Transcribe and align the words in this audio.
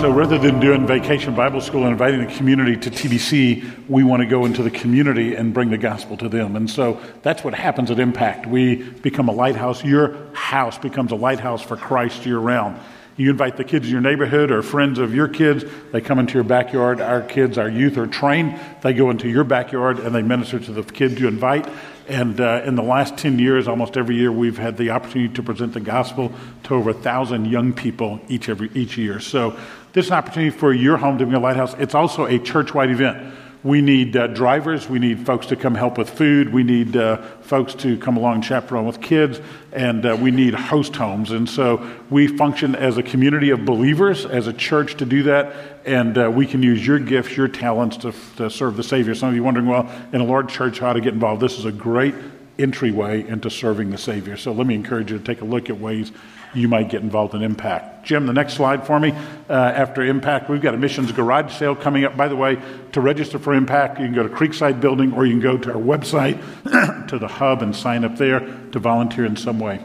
So 0.00 0.10
rather 0.10 0.38
than 0.38 0.60
doing 0.60 0.86
vacation 0.86 1.34
Bible 1.34 1.60
school 1.60 1.82
and 1.82 1.92
inviting 1.92 2.26
the 2.26 2.34
community 2.36 2.74
to 2.78 2.90
TBC, 2.90 3.86
we 3.86 4.02
want 4.02 4.22
to 4.22 4.26
go 4.26 4.46
into 4.46 4.62
the 4.62 4.70
community 4.70 5.34
and 5.34 5.52
bring 5.52 5.68
the 5.68 5.76
gospel 5.76 6.16
to 6.16 6.30
them. 6.30 6.56
And 6.56 6.70
so 6.70 6.98
that's 7.20 7.44
what 7.44 7.52
happens 7.52 7.90
at 7.90 7.98
Impact. 7.98 8.46
We 8.46 8.76
become 8.76 9.28
a 9.28 9.32
lighthouse. 9.32 9.84
Your 9.84 10.16
house 10.32 10.78
becomes 10.78 11.12
a 11.12 11.16
lighthouse 11.16 11.60
for 11.60 11.76
Christ 11.76 12.24
year 12.24 12.38
round. 12.38 12.80
You 13.16 13.30
invite 13.30 13.56
the 13.56 13.64
kids 13.64 13.86
in 13.86 13.92
your 13.92 14.02
neighborhood 14.02 14.50
or 14.50 14.62
friends 14.62 14.98
of 14.98 15.14
your 15.14 15.28
kids. 15.28 15.64
They 15.90 16.02
come 16.02 16.18
into 16.18 16.34
your 16.34 16.44
backyard. 16.44 17.00
Our 17.00 17.22
kids, 17.22 17.56
our 17.56 17.68
youth 17.68 17.96
are 17.96 18.06
trained. 18.06 18.60
They 18.82 18.92
go 18.92 19.08
into 19.10 19.28
your 19.28 19.44
backyard 19.44 19.98
and 19.98 20.14
they 20.14 20.22
minister 20.22 20.58
to 20.58 20.72
the 20.72 20.82
kids 20.82 21.18
you 21.18 21.26
invite. 21.26 21.66
And 22.08 22.40
uh, 22.40 22.62
in 22.64 22.76
the 22.76 22.82
last 22.82 23.16
10 23.16 23.38
years, 23.38 23.66
almost 23.66 23.96
every 23.96 24.16
year, 24.16 24.30
we've 24.30 24.58
had 24.58 24.76
the 24.76 24.90
opportunity 24.90 25.32
to 25.34 25.42
present 25.42 25.72
the 25.72 25.80
gospel 25.80 26.30
to 26.64 26.74
over 26.74 26.90
a 26.90 26.94
thousand 26.94 27.46
young 27.46 27.72
people 27.72 28.20
each, 28.28 28.48
every, 28.48 28.70
each 28.74 28.96
year. 28.98 29.18
So 29.18 29.58
this 29.92 30.04
is 30.04 30.10
an 30.10 30.18
opportunity 30.18 30.56
for 30.56 30.72
your 30.72 30.98
home 30.98 31.18
to 31.18 31.26
be 31.26 31.34
a 31.34 31.40
lighthouse. 31.40 31.74
It's 31.78 31.94
also 31.94 32.26
a 32.26 32.38
church-wide 32.38 32.90
event. 32.90 33.34
We 33.64 33.80
need 33.80 34.16
uh, 34.16 34.28
drivers. 34.28 34.88
We 34.88 35.00
need 35.00 35.26
folks 35.26 35.46
to 35.46 35.56
come 35.56 35.74
help 35.74 35.98
with 35.98 36.08
food. 36.08 36.52
We 36.52 36.62
need 36.62 36.96
uh, 36.96 37.16
folks 37.40 37.74
to 37.76 37.98
come 37.98 38.16
along 38.16 38.34
and 38.36 38.44
chaperone 38.44 38.86
with 38.86 39.00
kids. 39.00 39.40
And 39.76 40.06
uh, 40.06 40.16
we 40.18 40.30
need 40.30 40.54
host 40.54 40.96
homes. 40.96 41.30
And 41.30 41.48
so 41.48 41.86
we 42.08 42.26
function 42.26 42.74
as 42.74 42.96
a 42.96 43.02
community 43.02 43.50
of 43.50 43.64
believers, 43.64 44.24
as 44.24 44.46
a 44.46 44.52
church 44.52 44.96
to 44.96 45.04
do 45.04 45.22
that. 45.24 45.54
And 45.84 46.16
uh, 46.16 46.30
we 46.30 46.46
can 46.46 46.62
use 46.62 46.84
your 46.84 46.98
gifts, 46.98 47.36
your 47.36 47.46
talents 47.46 47.98
to, 47.98 48.14
to 48.36 48.48
serve 48.48 48.76
the 48.76 48.82
Savior. 48.82 49.14
Some 49.14 49.28
of 49.28 49.34
you 49.34 49.44
wondering, 49.44 49.66
well, 49.66 49.88
in 50.14 50.22
a 50.22 50.24
large 50.24 50.50
church, 50.50 50.78
how 50.78 50.94
to 50.94 51.00
get 51.00 51.12
involved? 51.12 51.42
This 51.42 51.58
is 51.58 51.66
a 51.66 51.72
great 51.72 52.14
entryway 52.58 53.26
into 53.26 53.50
serving 53.50 53.90
the 53.90 53.98
Savior. 53.98 54.36
So 54.36 54.52
let 54.52 54.66
me 54.66 54.74
encourage 54.74 55.10
you 55.10 55.18
to 55.18 55.24
take 55.24 55.40
a 55.40 55.44
look 55.44 55.68
at 55.70 55.78
ways 55.78 56.12
you 56.54 56.68
might 56.68 56.88
get 56.88 57.02
involved 57.02 57.34
in 57.34 57.42
Impact. 57.42 58.06
Jim, 58.06 58.26
the 58.26 58.32
next 58.32 58.54
slide 58.54 58.86
for 58.86 58.98
me. 58.98 59.12
Uh, 59.48 59.52
after 59.52 60.02
Impact, 60.02 60.48
we've 60.48 60.62
got 60.62 60.74
a 60.74 60.78
missions 60.78 61.12
garage 61.12 61.52
sale 61.52 61.76
coming 61.76 62.04
up. 62.04 62.16
By 62.16 62.28
the 62.28 62.36
way, 62.36 62.60
to 62.92 63.00
register 63.00 63.38
for 63.38 63.52
Impact, 63.52 63.98
you 63.98 64.06
can 64.06 64.14
go 64.14 64.22
to 64.22 64.28
Creekside 64.28 64.80
Building 64.80 65.12
or 65.12 65.26
you 65.26 65.32
can 65.32 65.40
go 65.40 65.58
to 65.58 65.72
our 65.72 65.80
website, 65.80 66.40
to 67.08 67.18
the 67.18 67.28
hub, 67.28 67.62
and 67.62 67.76
sign 67.76 68.04
up 68.04 68.16
there 68.16 68.40
to 68.72 68.78
volunteer 68.78 69.26
in 69.26 69.36
some 69.36 69.58
way. 69.58 69.82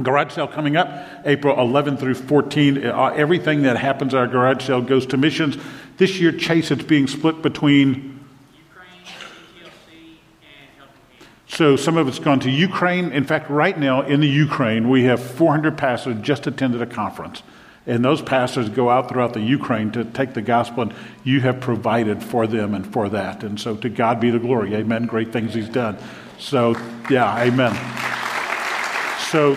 Garage 0.00 0.34
sale 0.34 0.46
coming 0.46 0.76
up 0.76 0.88
April 1.24 1.58
11 1.58 1.96
through 1.96 2.14
14. 2.14 2.86
Uh, 2.86 3.06
everything 3.16 3.62
that 3.62 3.76
happens 3.76 4.14
at 4.14 4.20
our 4.20 4.28
garage 4.28 4.64
sale 4.64 4.80
goes 4.80 5.06
to 5.06 5.16
missions. 5.16 5.56
This 5.96 6.20
year, 6.20 6.30
Chase, 6.30 6.70
it's 6.70 6.84
being 6.84 7.08
split 7.08 7.42
between 7.42 8.17
So 11.58 11.74
some 11.74 11.96
of 11.96 12.06
it's 12.06 12.20
gone 12.20 12.38
to 12.40 12.50
Ukraine. 12.52 13.10
In 13.10 13.24
fact, 13.24 13.50
right 13.50 13.76
now 13.76 14.02
in 14.02 14.20
the 14.20 14.28
Ukraine, 14.28 14.88
we 14.88 15.02
have 15.06 15.20
400 15.20 15.76
pastors 15.76 16.16
just 16.22 16.46
attended 16.46 16.80
a 16.80 16.86
conference. 16.86 17.42
And 17.84 18.04
those 18.04 18.22
pastors 18.22 18.68
go 18.68 18.90
out 18.90 19.08
throughout 19.08 19.32
the 19.32 19.40
Ukraine 19.40 19.90
to 19.90 20.04
take 20.04 20.34
the 20.34 20.40
gospel, 20.40 20.84
and 20.84 20.94
you 21.24 21.40
have 21.40 21.60
provided 21.60 22.22
for 22.22 22.46
them 22.46 22.74
and 22.74 22.86
for 22.86 23.08
that. 23.08 23.42
And 23.42 23.58
so 23.58 23.74
to 23.78 23.88
God 23.88 24.20
be 24.20 24.30
the 24.30 24.38
glory. 24.38 24.72
Amen. 24.76 25.06
Great 25.06 25.32
things 25.32 25.52
He's 25.52 25.68
done. 25.68 25.98
So, 26.38 26.76
yeah, 27.10 27.42
amen. 27.42 27.74
So 29.32 29.56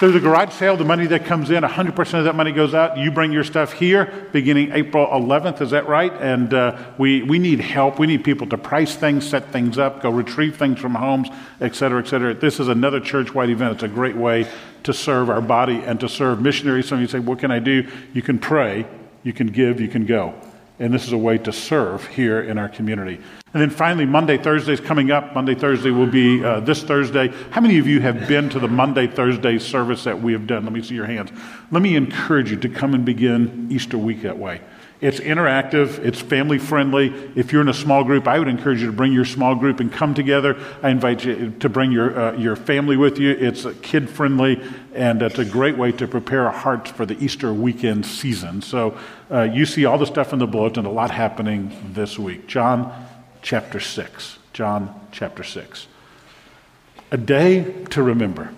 through 0.00 0.12
the 0.12 0.20
garage 0.20 0.54
sale, 0.54 0.78
the 0.78 0.84
money 0.84 1.06
that 1.06 1.26
comes 1.26 1.50
in, 1.50 1.62
100% 1.62 2.18
of 2.18 2.24
that 2.24 2.34
money 2.34 2.52
goes 2.52 2.72
out. 2.72 2.96
You 2.96 3.10
bring 3.10 3.32
your 3.32 3.44
stuff 3.44 3.74
here 3.74 4.26
beginning 4.32 4.72
April 4.72 5.06
11th, 5.06 5.60
is 5.60 5.72
that 5.72 5.86
right? 5.88 6.10
And 6.14 6.54
uh, 6.54 6.92
we, 6.96 7.22
we 7.22 7.38
need 7.38 7.60
help. 7.60 7.98
We 7.98 8.06
need 8.06 8.24
people 8.24 8.46
to 8.46 8.56
price 8.56 8.96
things, 8.96 9.28
set 9.28 9.52
things 9.52 9.76
up, 9.76 10.00
go 10.00 10.08
retrieve 10.08 10.56
things 10.56 10.80
from 10.80 10.94
homes, 10.94 11.28
et 11.60 11.74
cetera, 11.74 12.02
et 12.02 12.08
cetera. 12.08 12.32
This 12.32 12.60
is 12.60 12.68
another 12.68 12.98
church 12.98 13.34
wide 13.34 13.50
event. 13.50 13.74
It's 13.74 13.82
a 13.82 13.88
great 13.88 14.16
way 14.16 14.50
to 14.84 14.94
serve 14.94 15.28
our 15.28 15.42
body 15.42 15.82
and 15.82 16.00
to 16.00 16.08
serve 16.08 16.40
missionaries. 16.40 16.88
Some 16.88 16.96
of 16.96 17.02
you 17.02 17.08
say, 17.08 17.18
What 17.18 17.38
can 17.38 17.50
I 17.50 17.58
do? 17.58 17.86
You 18.14 18.22
can 18.22 18.38
pray, 18.38 18.86
you 19.22 19.34
can 19.34 19.48
give, 19.48 19.82
you 19.82 19.88
can 19.88 20.06
go. 20.06 20.34
And 20.80 20.92
this 20.92 21.06
is 21.06 21.12
a 21.12 21.18
way 21.18 21.36
to 21.38 21.52
serve 21.52 22.06
here 22.06 22.40
in 22.40 22.56
our 22.58 22.68
community. 22.68 23.20
And 23.52 23.60
then 23.60 23.68
finally, 23.70 24.06
Maundy, 24.06 24.38
Thursday 24.38 24.72
is 24.72 24.80
coming 24.80 25.10
up. 25.10 25.34
Maundy, 25.34 25.54
Thursday 25.54 25.90
will 25.90 26.06
be 26.06 26.42
uh, 26.42 26.60
this 26.60 26.82
Thursday. 26.82 27.28
How 27.50 27.60
many 27.60 27.78
of 27.78 27.86
you 27.86 28.00
have 28.00 28.26
been 28.26 28.48
to 28.48 28.58
the 28.58 28.66
Maundy, 28.66 29.06
Thursday 29.06 29.58
service 29.58 30.04
that 30.04 30.22
we 30.22 30.32
have 30.32 30.46
done? 30.46 30.64
Let 30.64 30.72
me 30.72 30.82
see 30.82 30.94
your 30.94 31.06
hands. 31.06 31.30
Let 31.70 31.82
me 31.82 31.96
encourage 31.96 32.50
you 32.50 32.56
to 32.56 32.68
come 32.68 32.94
and 32.94 33.04
begin 33.04 33.68
Easter 33.70 33.98
week 33.98 34.22
that 34.22 34.38
way. 34.38 34.62
It's 35.00 35.18
interactive, 35.18 35.98
it's 36.04 36.20
family 36.20 36.58
friendly. 36.58 37.06
If 37.34 37.52
you're 37.52 37.62
in 37.62 37.70
a 37.70 37.74
small 37.74 38.04
group, 38.04 38.28
I 38.28 38.38
would 38.38 38.48
encourage 38.48 38.80
you 38.80 38.86
to 38.86 38.92
bring 38.92 39.14
your 39.14 39.24
small 39.24 39.54
group 39.54 39.80
and 39.80 39.90
come 39.90 40.12
together. 40.12 40.58
I 40.82 40.90
invite 40.90 41.24
you 41.24 41.54
to 41.60 41.68
bring 41.70 41.90
your, 41.90 42.18
uh, 42.18 42.36
your 42.36 42.54
family 42.54 42.98
with 42.98 43.18
you. 43.18 43.30
It's 43.30 43.66
kid 43.80 44.10
friendly, 44.10 44.62
and 44.94 45.22
it's 45.22 45.38
a 45.38 45.44
great 45.44 45.78
way 45.78 45.92
to 45.92 46.06
prepare 46.06 46.46
our 46.46 46.52
hearts 46.52 46.90
for 46.90 47.06
the 47.06 47.16
Easter 47.24 47.50
weekend 47.54 48.04
season. 48.04 48.60
So 48.60 48.98
uh, 49.30 49.42
you 49.42 49.64
see 49.64 49.86
all 49.86 49.96
the 49.96 50.06
stuff 50.06 50.34
in 50.34 50.38
the 50.38 50.46
bulletin, 50.46 50.84
a 50.84 50.92
lot 50.92 51.10
happening 51.10 51.74
this 51.94 52.18
week. 52.18 52.46
John 52.46 52.92
chapter 53.40 53.80
6. 53.80 54.38
John 54.52 55.08
chapter 55.12 55.42
6. 55.42 55.86
A 57.10 57.16
day 57.16 57.84
to 57.90 58.02
remember. 58.02 58.52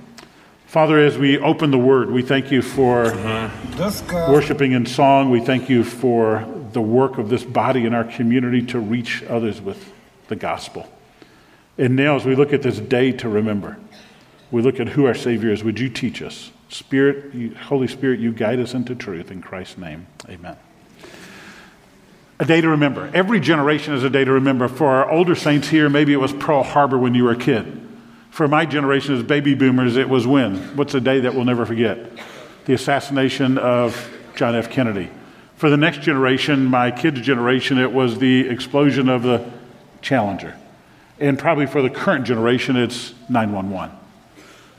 Father, 0.72 0.98
as 0.98 1.18
we 1.18 1.36
open 1.36 1.70
the 1.70 1.76
word, 1.76 2.10
we 2.10 2.22
thank 2.22 2.50
you 2.50 2.62
for 2.62 3.02
worshiping 4.30 4.72
in 4.72 4.86
song. 4.86 5.28
We 5.28 5.42
thank 5.42 5.68
you 5.68 5.84
for 5.84 6.48
the 6.72 6.80
work 6.80 7.18
of 7.18 7.28
this 7.28 7.44
body 7.44 7.84
in 7.84 7.92
our 7.92 8.04
community 8.04 8.64
to 8.68 8.78
reach 8.80 9.22
others 9.24 9.60
with 9.60 9.92
the 10.28 10.34
gospel. 10.34 10.88
And 11.76 11.94
now, 11.94 12.16
as 12.16 12.24
we 12.24 12.34
look 12.34 12.54
at 12.54 12.62
this 12.62 12.78
day 12.78 13.12
to 13.12 13.28
remember, 13.28 13.76
we 14.50 14.62
look 14.62 14.80
at 14.80 14.88
who 14.88 15.04
our 15.04 15.14
Savior 15.14 15.50
is. 15.50 15.62
Would 15.62 15.78
you 15.78 15.90
teach 15.90 16.22
us? 16.22 16.50
Spirit, 16.70 17.34
you, 17.34 17.54
Holy 17.54 17.86
Spirit, 17.86 18.18
you 18.20 18.32
guide 18.32 18.58
us 18.58 18.72
into 18.72 18.94
truth. 18.94 19.30
In 19.30 19.42
Christ's 19.42 19.76
name, 19.76 20.06
amen. 20.26 20.56
A 22.40 22.46
day 22.46 22.62
to 22.62 22.68
remember. 22.70 23.10
Every 23.12 23.40
generation 23.40 23.92
is 23.92 24.04
a 24.04 24.10
day 24.10 24.24
to 24.24 24.32
remember. 24.32 24.68
For 24.68 24.86
our 24.86 25.10
older 25.10 25.34
saints 25.34 25.68
here, 25.68 25.90
maybe 25.90 26.14
it 26.14 26.16
was 26.16 26.32
Pearl 26.32 26.62
Harbor 26.62 26.96
when 26.96 27.14
you 27.14 27.24
were 27.24 27.32
a 27.32 27.36
kid. 27.36 27.81
For 28.32 28.48
my 28.48 28.64
generation 28.64 29.14
as 29.14 29.22
baby 29.22 29.54
boomers, 29.54 29.98
it 29.98 30.08
was 30.08 30.26
when? 30.26 30.56
What's 30.74 30.94
a 30.94 31.00
day 31.02 31.20
that 31.20 31.34
we'll 31.34 31.44
never 31.44 31.66
forget? 31.66 32.12
The 32.64 32.72
assassination 32.72 33.58
of 33.58 34.10
John 34.36 34.54
F. 34.54 34.70
Kennedy. 34.70 35.10
For 35.56 35.68
the 35.68 35.76
next 35.76 36.00
generation, 36.00 36.64
my 36.64 36.90
kids' 36.90 37.20
generation, 37.20 37.76
it 37.76 37.92
was 37.92 38.18
the 38.18 38.48
explosion 38.48 39.10
of 39.10 39.22
the 39.22 39.50
Challenger. 40.00 40.56
And 41.20 41.38
probably 41.38 41.66
for 41.66 41.82
the 41.82 41.90
current 41.90 42.24
generation, 42.24 42.74
it's 42.74 43.12
911. 43.28 43.94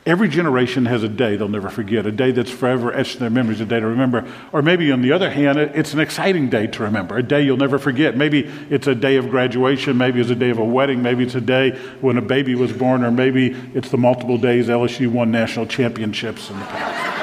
Every 0.05 0.27
generation 0.27 0.85
has 0.87 1.01
a 1.01 1.07
day 1.07 1.37
they'll 1.37 1.47
never 1.47 1.69
forget, 1.69 2.05
a 2.05 2.11
day 2.11 2.31
that's 2.31 2.51
forever 2.51 2.93
etched 2.93 3.15
in 3.15 3.19
their 3.21 3.29
memories, 3.29 3.61
a 3.61 3.65
day 3.65 3.79
to 3.79 3.87
remember. 3.87 4.29
Or 4.51 4.61
maybe, 4.61 4.91
on 4.91 5.01
the 5.01 5.13
other 5.13 5.29
hand, 5.29 5.57
it's 5.57 5.93
an 5.93 6.01
exciting 6.01 6.49
day 6.49 6.67
to 6.67 6.83
remember, 6.83 7.17
a 7.17 7.23
day 7.23 7.41
you'll 7.41 7.55
never 7.55 7.79
forget. 7.79 8.17
Maybe 8.17 8.51
it's 8.69 8.87
a 8.87 8.95
day 8.95 9.15
of 9.15 9.29
graduation, 9.29 9.97
maybe 9.97 10.19
it's 10.19 10.29
a 10.29 10.35
day 10.35 10.49
of 10.49 10.59
a 10.59 10.65
wedding, 10.65 11.01
maybe 11.01 11.23
it's 11.23 11.35
a 11.35 11.41
day 11.41 11.71
when 12.01 12.17
a 12.17 12.21
baby 12.21 12.53
was 12.53 12.73
born, 12.73 13.01
or 13.01 13.11
maybe 13.11 13.51
it's 13.73 13.91
the 13.91 13.97
multiple 13.97 14.37
days 14.37 14.67
LSU 14.67 15.07
won 15.07 15.31
national 15.31 15.67
championships 15.67 16.49
in 16.49 16.59
the 16.59 16.65
past. 16.65 17.19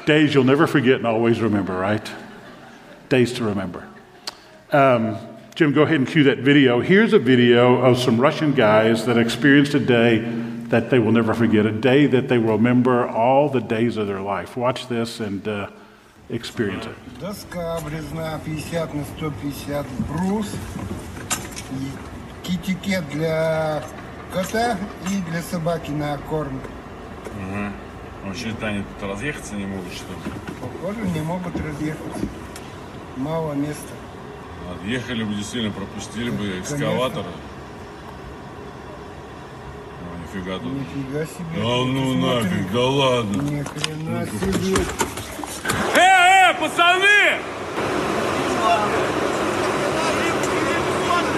days 0.06 0.34
you'll 0.34 0.42
never 0.42 0.66
forget 0.66 0.96
and 0.96 1.06
always 1.06 1.40
remember, 1.40 1.78
right? 1.78 2.10
Days 3.08 3.32
to 3.34 3.44
remember. 3.44 3.86
Um, 4.72 5.16
Jim, 5.54 5.72
go 5.72 5.82
ahead 5.82 5.96
and 5.96 6.08
cue 6.08 6.24
that 6.24 6.38
video. 6.38 6.80
Here's 6.80 7.12
a 7.12 7.18
video 7.20 7.76
of 7.76 7.98
some 7.98 8.20
Russian 8.20 8.52
guys 8.52 9.06
that 9.06 9.16
experienced 9.16 9.74
a 9.74 9.80
day 9.80 10.48
that 10.70 10.90
they 10.90 10.98
will 10.98 11.12
never 11.12 11.34
forget, 11.34 11.66
a 11.66 11.72
day 11.72 12.06
that 12.06 12.28
they 12.28 12.38
will 12.38 12.56
remember 12.56 13.06
all 13.08 13.48
the 13.48 13.60
days 13.60 13.96
of 13.96 14.06
their 14.06 14.20
life. 14.20 14.56
Watch 14.56 14.88
this 14.88 15.20
and 15.20 15.46
uh, 15.46 15.68
experience 16.28 16.86
it. 16.86 16.96
Доска 17.20 17.76
обрезная 17.76 18.38
50 18.44 18.94
на 18.94 19.04
150 19.04 19.86
брус, 20.08 20.54
китикет 22.42 23.08
для 23.10 23.82
кота 24.32 24.78
и 25.10 25.30
для 25.30 25.42
собаки 25.42 25.90
на 25.90 26.16
корм. 26.18 26.60
Ага. 27.42 27.72
Вообще-то 28.24 28.66
они 28.66 28.82
тут 28.82 29.10
разъехаться 29.10 29.54
не 29.54 29.66
могут, 29.66 29.92
что 29.92 30.12
ли? 30.12 30.18
Похоже, 30.60 31.00
не 31.08 31.20
могут 31.20 31.54
разъехаться. 31.56 32.26
Мало 33.16 33.54
места. 33.54 33.92
Отъехали 34.72 35.24
бы, 35.24 35.34
действительно, 35.34 35.72
пропустили 35.72 36.30
бы 36.30 36.60
экскаватор. 36.60 37.24
О, 37.24 37.49
нифига 40.32 40.58
тут. 40.58 40.72
Нифига 40.72 41.24
себе. 41.24 41.56
Да 41.56 41.62
ну 41.62 42.14
нафиг, 42.14 42.72
да 42.72 42.80
ладно. 42.80 43.42
Ни 43.42 43.62
хрена 43.62 44.26
себе. 44.26 44.82
Э, 45.94 46.50
э, 46.50 46.54
пацаны! 46.54 47.38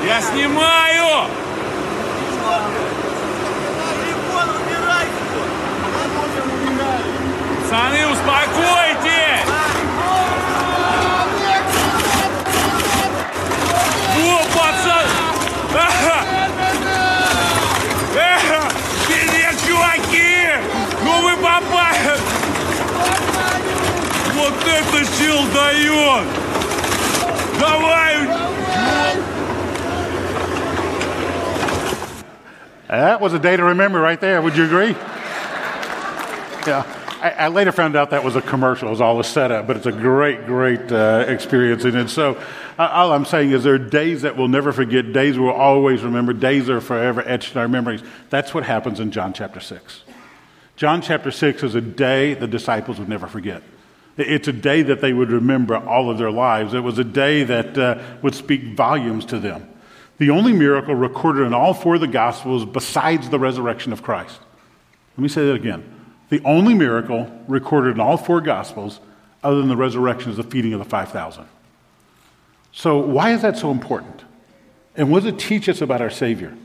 Я 0.07 0.21
снимаю! 0.21 1.29
Пацаны, 7.71 8.07
успокойтесь! 8.09 8.92
Вот 24.42 24.54
это 24.66 25.06
сил 25.06 25.38
дает! 25.54 26.28
Давай! 27.60 28.28
That 32.88 33.20
was 33.20 33.34
a 33.34 33.40
day 33.40 33.58
to 33.58 33.64
remember 33.64 34.00
right 34.00 34.20
there. 34.20 34.42
Would 34.42 34.56
you 34.56 34.66
agree? 34.66 34.96
Yeah. 36.66 36.86
I, 37.22 37.32
I 37.32 37.48
later 37.48 37.72
found 37.72 37.96
out 37.96 38.12
that 38.12 38.24
was 38.24 38.36
a 38.36 38.42
commercial. 38.42 38.88
It 38.88 38.92
was 38.92 39.02
all 39.02 39.20
a 39.20 39.24
setup, 39.24 39.66
but 39.66 39.76
it's 39.76 39.88
a 39.88 39.92
great, 39.92 40.46
great 40.46 40.92
uh, 40.92 41.26
experience. 41.28 41.84
And, 41.84 41.96
and 41.98 42.10
so 42.10 42.40
uh, 42.78 42.90
all 42.92 43.12
I'm 43.12 43.26
saying 43.26 43.52
is 43.52 43.64
there 43.64 43.74
are 43.74 43.80
days 43.80 44.22
that 44.22 44.38
we'll 44.38 44.48
never 44.48 44.72
forget, 44.72 45.12
days 45.14 45.40
we'll 45.40 45.52
always 45.52 46.04
remember, 46.04 46.34
days 46.34 46.68
that 46.68 46.74
are 46.74 46.82
forever 46.82 47.24
etched 47.26 47.54
in 47.54 47.62
our 47.62 47.68
memories. 47.68 48.04
That's 48.30 48.54
what 48.54 48.64
happens 48.64 49.00
in 49.00 49.12
John 49.12 49.34
chapter 49.34 49.60
6. 49.60 50.04
John 50.76 51.02
chapter 51.02 51.32
6 51.32 51.64
is 51.64 51.76
a 51.76 51.82
day 51.82 52.36
the 52.36 52.48
disciples 52.48 53.00
would 53.00 53.10
never 53.10 53.26
forget. 53.26 53.64
It's 54.17 54.49
a 54.49 54.53
day 54.53 54.83
that 54.83 55.01
they 55.01 55.13
would 55.13 55.31
remember 55.31 55.77
all 55.77 56.11
of 56.11 56.19
their 56.19 56.31
lives. 56.31 56.75
It 56.75 56.81
was 56.81 56.99
a 56.99 57.05
day 57.05 57.45
that 57.45 57.79
uh, 57.79 58.03
would 58.23 58.35
speak 58.35 58.77
volumes 58.77 59.25
to 59.27 59.39
them. 59.39 59.69
The 60.19 60.31
only 60.31 60.53
miracle 60.53 60.95
recorded 60.95 61.47
in 61.47 61.55
all 61.55 61.73
four 61.73 61.95
of 61.95 62.01
the 62.01 62.07
Gospels 62.07 62.65
besides 62.65 63.31
the 63.31 63.39
resurrection 63.39 63.93
of 63.93 64.03
Christ. 64.03 64.39
Let 65.17 65.23
me 65.23 65.29
say 65.29 65.47
that 65.47 65.55
again. 65.55 65.83
The 66.29 66.43
only 66.45 66.75
miracle 66.75 67.31
recorded 67.49 67.95
in 67.95 68.01
all 68.01 68.17
four 68.17 68.41
Gospels, 68.41 69.01
other 69.43 69.57
than 69.57 69.69
the 69.69 69.77
resurrection, 69.77 70.31
is 70.31 70.37
the 70.37 70.43
feeding 70.43 70.73
of 70.73 70.79
the 70.79 70.85
5,000. 70.85 71.47
So, 72.73 72.99
why 72.99 73.33
is 73.33 73.43
that 73.43 73.59
so 73.59 73.71
important? 73.71 74.25
And 74.95 75.11
what 75.11 75.25
does 75.25 75.33
it 75.33 75.39
teach 75.39 75.69
us 75.69 75.81
about 75.81 76.01
our 76.01 76.11
Savior? 76.11 76.57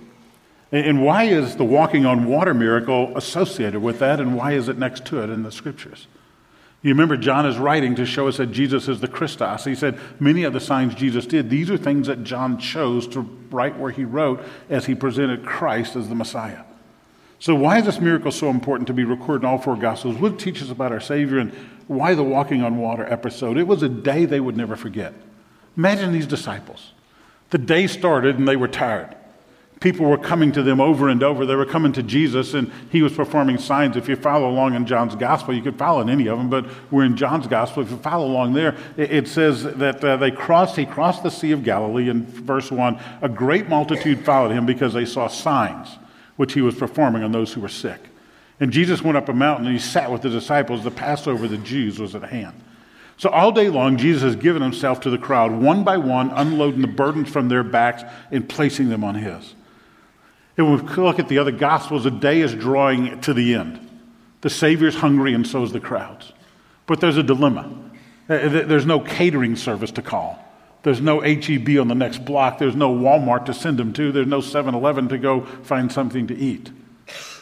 And 0.71 1.03
why 1.03 1.23
is 1.23 1.55
the 1.55 1.63
walking 1.63 2.05
on 2.05 2.25
water 2.25 2.53
miracle 2.53 3.15
associated 3.15 3.81
with 3.81 3.99
that, 3.99 4.19
and 4.19 4.35
why 4.35 4.51
is 4.51 4.67
it 4.67 4.77
next 4.77 5.05
to 5.05 5.21
it 5.21 5.29
in 5.29 5.43
the 5.43 5.51
scriptures? 5.51 6.07
You 6.87 6.93
remember, 6.93 7.17
John 7.17 7.45
is 7.45 7.57
writing 7.57 7.95
to 7.95 8.05
show 8.05 8.29
us 8.29 8.37
that 8.37 8.47
Jesus 8.47 8.87
is 8.87 9.01
the 9.01 9.09
Christos. 9.09 9.65
He 9.65 9.75
said 9.75 9.99
many 10.21 10.45
of 10.45 10.53
the 10.53 10.61
signs 10.61 10.95
Jesus 10.95 11.25
did, 11.25 11.49
these 11.49 11.69
are 11.69 11.75
things 11.75 12.07
that 12.07 12.23
John 12.23 12.57
chose 12.57 13.05
to 13.09 13.19
write 13.51 13.77
where 13.77 13.91
he 13.91 14.05
wrote 14.05 14.41
as 14.69 14.85
he 14.85 14.95
presented 14.95 15.45
Christ 15.45 15.97
as 15.97 16.07
the 16.07 16.15
Messiah. 16.15 16.63
So, 17.39 17.55
why 17.55 17.79
is 17.79 17.85
this 17.85 17.99
miracle 17.99 18.31
so 18.31 18.49
important 18.49 18.87
to 18.87 18.93
be 18.93 19.03
recorded 19.03 19.43
in 19.43 19.49
all 19.49 19.57
four 19.57 19.75
Gospels? 19.75 20.15
What 20.15 20.39
teaches 20.39 20.71
about 20.71 20.93
our 20.93 21.01
Savior 21.01 21.39
and 21.39 21.51
why 21.87 22.15
the 22.15 22.23
walking 22.23 22.63
on 22.63 22.77
water 22.77 23.05
episode? 23.05 23.57
It 23.57 23.67
was 23.67 23.83
a 23.83 23.89
day 23.89 24.23
they 24.23 24.39
would 24.39 24.55
never 24.55 24.77
forget. 24.77 25.13
Imagine 25.75 26.13
these 26.13 26.25
disciples. 26.25 26.93
The 27.49 27.57
day 27.57 27.87
started 27.87 28.39
and 28.39 28.47
they 28.47 28.55
were 28.55 28.69
tired. 28.69 29.13
People 29.79 30.07
were 30.07 30.17
coming 30.17 30.51
to 30.53 30.63
them 30.63 30.81
over 30.81 31.07
and 31.07 31.21
over. 31.21 31.45
They 31.45 31.55
were 31.55 31.65
coming 31.65 31.93
to 31.93 32.03
Jesus, 32.03 32.55
and 32.55 32.71
he 32.91 33.03
was 33.03 33.13
performing 33.13 33.59
signs. 33.59 33.95
If 33.95 34.09
you 34.09 34.15
follow 34.15 34.49
along 34.49 34.73
in 34.73 34.87
John's 34.87 35.15
gospel, 35.15 35.53
you 35.53 35.61
could 35.61 35.77
follow 35.77 36.01
in 36.01 36.09
any 36.09 36.27
of 36.27 36.39
them, 36.39 36.49
but 36.49 36.65
we're 36.89 37.05
in 37.05 37.15
John's 37.15 37.45
gospel. 37.45 37.83
If 37.83 37.91
you 37.91 37.97
follow 37.97 38.25
along 38.25 38.53
there, 38.53 38.75
it 38.97 39.27
says 39.27 39.63
that 39.63 40.03
uh, 40.03 40.17
they 40.17 40.31
crossed, 40.31 40.75
he 40.75 40.85
crossed 40.85 41.21
the 41.21 41.29
Sea 41.29 41.51
of 41.51 41.63
Galilee 41.63 42.09
in 42.09 42.25
verse 42.25 42.71
1. 42.71 42.99
A 43.21 43.29
great 43.29 43.69
multitude 43.69 44.25
followed 44.25 44.51
him 44.51 44.65
because 44.65 44.93
they 44.93 45.05
saw 45.05 45.27
signs 45.27 45.97
which 46.37 46.53
he 46.53 46.61
was 46.61 46.75
performing 46.75 47.23
on 47.23 47.31
those 47.31 47.53
who 47.53 47.61
were 47.61 47.67
sick. 47.67 47.99
And 48.59 48.71
Jesus 48.71 49.01
went 49.01 49.17
up 49.17 49.29
a 49.29 49.33
mountain 49.33 49.67
and 49.67 49.75
he 49.75 49.81
sat 49.81 50.11
with 50.11 50.21
the 50.21 50.29
disciples. 50.29 50.83
The 50.83 50.91
Passover 50.91 51.45
of 51.45 51.51
the 51.51 51.57
Jews 51.57 51.99
was 51.99 52.15
at 52.15 52.23
hand. 52.23 52.59
So 53.17 53.29
all 53.29 53.51
day 53.51 53.69
long, 53.69 53.97
Jesus 53.97 54.21
has 54.23 54.35
given 54.35 54.61
himself 54.61 55.01
to 55.01 55.09
the 55.09 55.17
crowd, 55.17 55.51
one 55.51 55.83
by 55.83 55.97
one, 55.97 56.29
unloading 56.31 56.81
the 56.81 56.87
burdens 56.87 57.29
from 57.29 57.49
their 57.49 57.63
backs 57.63 58.03
and 58.31 58.47
placing 58.47 58.89
them 58.89 59.03
on 59.03 59.15
his. 59.15 59.55
And 60.57 60.71
when 60.71 60.85
we 60.85 60.95
look 60.95 61.19
at 61.19 61.27
the 61.27 61.37
other 61.37 61.51
gospels, 61.51 62.03
the 62.03 62.11
day 62.11 62.41
is 62.41 62.53
drawing 62.53 63.21
to 63.21 63.33
the 63.33 63.53
end. 63.53 63.79
The 64.41 64.49
Savior's 64.49 64.95
hungry, 64.95 65.33
and 65.33 65.45
so 65.45 65.63
is 65.63 65.71
the 65.71 65.79
crowds. 65.79 66.33
But 66.87 66.99
there's 66.99 67.17
a 67.17 67.23
dilemma. 67.23 67.69
Uh, 68.29 68.49
there's 68.49 68.85
no 68.85 68.99
catering 68.99 69.55
service 69.55 69.91
to 69.91 70.01
call. 70.01 70.43
There's 70.83 71.01
no 71.01 71.21
HEB 71.21 71.77
on 71.79 71.87
the 71.87 71.95
next 71.95 72.25
block. 72.25 72.59
There's 72.59 72.75
no 72.75 72.93
Walmart 72.93 73.45
to 73.45 73.53
send 73.53 73.77
them 73.77 73.93
to. 73.93 74.11
There's 74.11 74.27
no 74.27 74.41
7 74.41 74.73
Eleven 74.73 75.09
to 75.09 75.17
go 75.17 75.41
find 75.41 75.91
something 75.91 76.27
to 76.27 76.35
eat. 76.35 76.71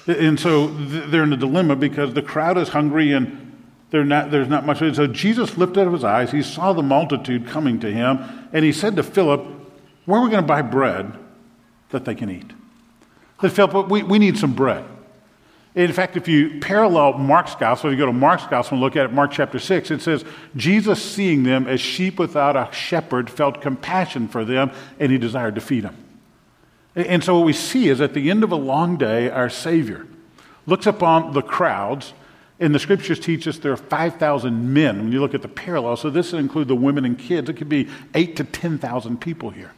And 0.08 0.40
so 0.40 0.68
they're 0.68 1.24
in 1.24 1.34
a 1.34 1.38
dilemma 1.38 1.76
because 1.76 2.14
the 2.14 2.22
crowd 2.22 2.58
is 2.58 2.70
hungry 2.70 3.12
and 3.12 3.46
not, 3.92 4.32
there's 4.32 4.50
not 4.50 4.66
much. 4.66 4.80
So 4.80 5.08
Jesus 5.08 5.58
lifted 5.58 5.88
up 5.88 5.94
his 5.94 6.04
eyes. 6.04 6.32
He 6.32 6.44
saw 6.44 6.74
the 6.74 6.84
multitude 6.84 7.48
coming 7.48 7.80
to 7.80 7.92
him, 7.92 8.20
and 8.52 8.66
he 8.66 8.74
said 8.74 8.98
to 8.98 9.04
Philip, 9.04 9.46
Where 10.06 10.20
are 10.20 10.24
we 10.24 10.30
going 10.30 10.44
to 10.44 10.48
buy 10.48 10.62
bread 10.62 11.14
that 11.90 12.04
they 12.04 12.16
can 12.16 12.30
eat? 12.30 12.52
He 13.42 13.50
said, 13.50 13.70
Philip, 13.72 13.90
we, 13.90 14.04
we 14.04 14.20
need 14.20 14.38
some 14.38 14.54
bread. 14.54 14.86
In 15.76 15.92
fact, 15.92 16.16
if 16.16 16.30
you 16.30 16.62
parallel 16.62 17.18
Mark's 17.18 17.54
gospel, 17.56 17.90
if 17.90 17.98
you 17.98 17.98
go 17.98 18.06
to 18.06 18.14
Mark's 18.14 18.48
gospel 18.48 18.78
and 18.78 18.82
look 18.82 18.96
at 18.96 19.06
it, 19.06 19.12
Mark 19.12 19.32
chapter 19.32 19.60
6, 19.60 19.92
it 19.92 20.02
says, 20.02 20.24
Jesus 20.56 21.04
seeing 21.04 21.44
them 21.44 21.68
as 21.68 21.82
sheep 21.82 22.18
without 22.18 22.56
a 22.56 22.74
shepherd 22.74 23.30
felt 23.30 23.62
compassion 23.62 24.30
for 24.30 24.46
them 24.46 24.72
and 25.00 25.12
he 25.12 25.18
desired 25.18 25.56
to 25.56 25.62
feed 25.62 25.84
them. 25.84 25.98
And 26.96 27.22
so 27.22 27.36
what 27.38 27.46
we 27.46 27.52
see 27.52 27.90
is 27.90 28.00
at 28.00 28.14
the 28.14 28.30
end 28.30 28.46
of 28.46 28.54
a 28.54 28.56
long 28.56 28.96
day, 28.96 29.30
our 29.30 29.50
Savior 29.50 30.08
looks 30.66 30.88
upon 30.88 31.34
the 31.34 31.42
crowds, 31.42 32.14
and 32.58 32.74
the 32.74 32.80
scriptures 32.80 33.20
teach 33.20 33.46
us 33.46 33.58
there 33.58 33.74
are 33.74 33.78
5,000 33.78 34.74
men. 34.74 35.00
When 35.00 35.12
you 35.12 35.20
look 35.20 35.34
at 35.34 35.42
the 35.42 35.50
parallel, 35.50 35.98
so 35.98 36.10
this 36.10 36.32
would 36.32 36.40
include 36.40 36.70
the 36.70 36.76
women 36.76 37.04
and 37.04 37.20
kids, 37.20 37.50
it 37.50 37.58
could 37.58 37.68
be 37.68 37.90
8 38.14 38.38
to 38.38 38.46
10,000 38.46 39.20
people 39.20 39.50
here. 39.50 39.74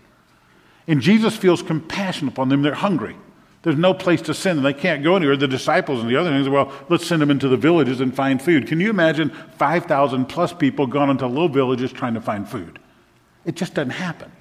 And 0.87 1.01
Jesus 1.01 1.35
feels 1.35 1.63
compassion 1.63 2.27
upon 2.27 2.49
them. 2.49 2.61
They're 2.61 2.75
hungry. 2.75 3.15
There's 3.63 3.75
no 3.77 3.93
place 3.93 4.21
to 4.23 4.33
send 4.33 4.57
them. 4.57 4.63
They 4.63 4.73
can't 4.73 5.03
go 5.03 5.15
anywhere. 5.15 5.35
The 5.35 5.47
disciples 5.47 6.01
and 6.01 6.09
the 6.09 6.15
other 6.15 6.29
things, 6.29 6.47
well, 6.47 6.71
let's 6.89 7.05
send 7.05 7.21
them 7.21 7.31
into 7.31 7.47
the 7.47 7.57
villages 7.57 7.99
and 7.99 8.15
find 8.15 8.41
food. 8.41 8.67
Can 8.67 8.79
you 8.79 8.89
imagine 8.89 9.31
5,000 9.57 10.25
plus 10.25 10.53
people 10.53 10.87
gone 10.87 11.09
into 11.09 11.27
little 11.27 11.49
villages 11.49 11.91
trying 11.91 12.13
to 12.13 12.21
find 12.21 12.47
food? 12.47 12.79
It 13.45 13.55
just 13.55 13.73
doesn't 13.73 13.91
happen. 13.91 14.31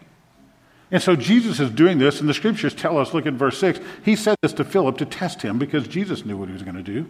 And 0.90 1.02
so 1.02 1.16
Jesus 1.16 1.58
is 1.58 1.70
doing 1.70 1.98
this, 1.98 2.20
and 2.20 2.28
the 2.28 2.34
scriptures 2.34 2.74
tell 2.74 2.98
us, 2.98 3.12
look 3.12 3.26
at 3.26 3.32
verse 3.32 3.58
6, 3.58 3.80
he 4.04 4.14
said 4.14 4.36
this 4.42 4.52
to 4.54 4.64
Philip 4.64 4.98
to 4.98 5.04
test 5.04 5.42
him 5.42 5.58
because 5.58 5.88
Jesus 5.88 6.24
knew 6.24 6.36
what 6.36 6.48
he 6.48 6.52
was 6.52 6.62
going 6.62 6.76
to 6.76 6.82
do. 6.82 7.08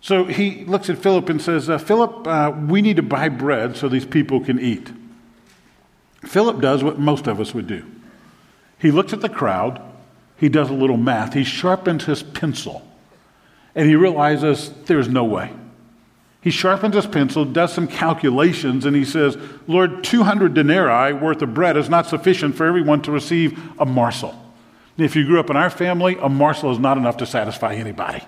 So 0.00 0.24
he 0.24 0.64
looks 0.64 0.88
at 0.88 0.98
Philip 0.98 1.28
and 1.28 1.40
says, 1.40 1.68
uh, 1.68 1.78
Philip, 1.78 2.26
uh, 2.26 2.52
we 2.66 2.82
need 2.82 2.96
to 2.96 3.02
buy 3.02 3.28
bread 3.28 3.76
so 3.76 3.88
these 3.88 4.06
people 4.06 4.40
can 4.40 4.58
eat. 4.58 4.90
Philip 6.22 6.60
does 6.60 6.82
what 6.82 6.98
most 6.98 7.26
of 7.26 7.38
us 7.38 7.54
would 7.54 7.66
do. 7.66 7.84
He 8.78 8.90
looks 8.90 9.12
at 9.12 9.20
the 9.20 9.28
crowd 9.28 9.80
he 10.40 10.48
does 10.48 10.70
a 10.70 10.74
little 10.74 10.96
math. 10.96 11.34
He 11.34 11.44
sharpens 11.44 12.04
his 12.04 12.22
pencil 12.22 12.82
and 13.74 13.86
he 13.86 13.94
realizes 13.94 14.70
there's 14.86 15.08
no 15.08 15.22
way. 15.22 15.52
He 16.40 16.50
sharpens 16.50 16.94
his 16.94 17.06
pencil, 17.06 17.44
does 17.44 17.74
some 17.74 17.86
calculations, 17.86 18.86
and 18.86 18.96
he 18.96 19.04
says, 19.04 19.36
Lord, 19.66 20.02
200 20.02 20.54
denarii 20.54 21.12
worth 21.12 21.42
of 21.42 21.52
bread 21.52 21.76
is 21.76 21.90
not 21.90 22.06
sufficient 22.06 22.54
for 22.54 22.64
everyone 22.64 23.02
to 23.02 23.12
receive 23.12 23.60
a 23.78 23.84
morsel. 23.84 24.30
And 24.96 25.04
if 25.04 25.14
you 25.14 25.26
grew 25.26 25.38
up 25.38 25.50
in 25.50 25.56
our 25.56 25.68
family, 25.68 26.16
a 26.18 26.30
morsel 26.30 26.72
is 26.72 26.78
not 26.78 26.96
enough 26.96 27.18
to 27.18 27.26
satisfy 27.26 27.74
anybody. 27.74 28.24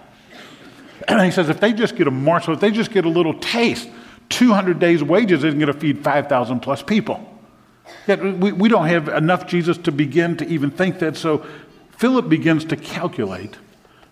And 1.08 1.22
he 1.22 1.30
says, 1.30 1.48
if 1.48 1.58
they 1.58 1.72
just 1.72 1.96
get 1.96 2.06
a 2.06 2.10
morsel, 2.10 2.52
if 2.52 2.60
they 2.60 2.70
just 2.70 2.90
get 2.90 3.06
a 3.06 3.08
little 3.08 3.34
taste, 3.38 3.88
200 4.28 4.78
days' 4.78 5.02
wages 5.02 5.42
isn't 5.42 5.58
going 5.58 5.72
to 5.72 5.78
feed 5.78 6.04
5,000 6.04 6.60
plus 6.60 6.82
people. 6.82 7.26
Yet 8.06 8.22
we, 8.22 8.52
we 8.52 8.68
don't 8.68 8.86
have 8.88 9.08
enough 9.08 9.46
Jesus 9.46 9.78
to 9.78 9.92
begin 9.92 10.36
to 10.36 10.46
even 10.46 10.70
think 10.70 10.98
that. 10.98 11.16
So 11.16 11.46
Philip 12.02 12.28
begins 12.28 12.64
to 12.64 12.76
calculate 12.76 13.58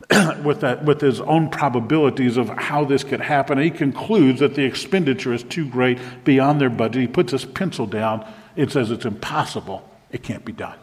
with, 0.45 0.61
that, 0.61 0.85
with 0.85 1.01
his 1.01 1.21
own 1.23 1.51
probabilities 1.51 2.37
of 2.37 2.49
how 2.51 2.85
this 2.85 3.03
could 3.03 3.21
happen. 3.21 3.59
He 3.59 3.69
concludes 3.69 4.39
that 4.39 4.55
the 4.55 4.63
expenditure 4.63 5.33
is 5.33 5.43
too 5.43 5.69
great 5.69 5.99
beyond 6.23 6.61
their 6.61 6.71
budget. 6.71 7.03
He 7.03 7.09
puts 7.09 7.33
his 7.33 7.45
pencil 7.45 7.87
down 7.87 8.25
and 8.57 8.71
says 8.71 8.93
it's 8.93 9.05
impossible. 9.05 9.83
It 10.13 10.23
can't 10.23 10.45
be 10.45 10.53
done. 10.53 10.79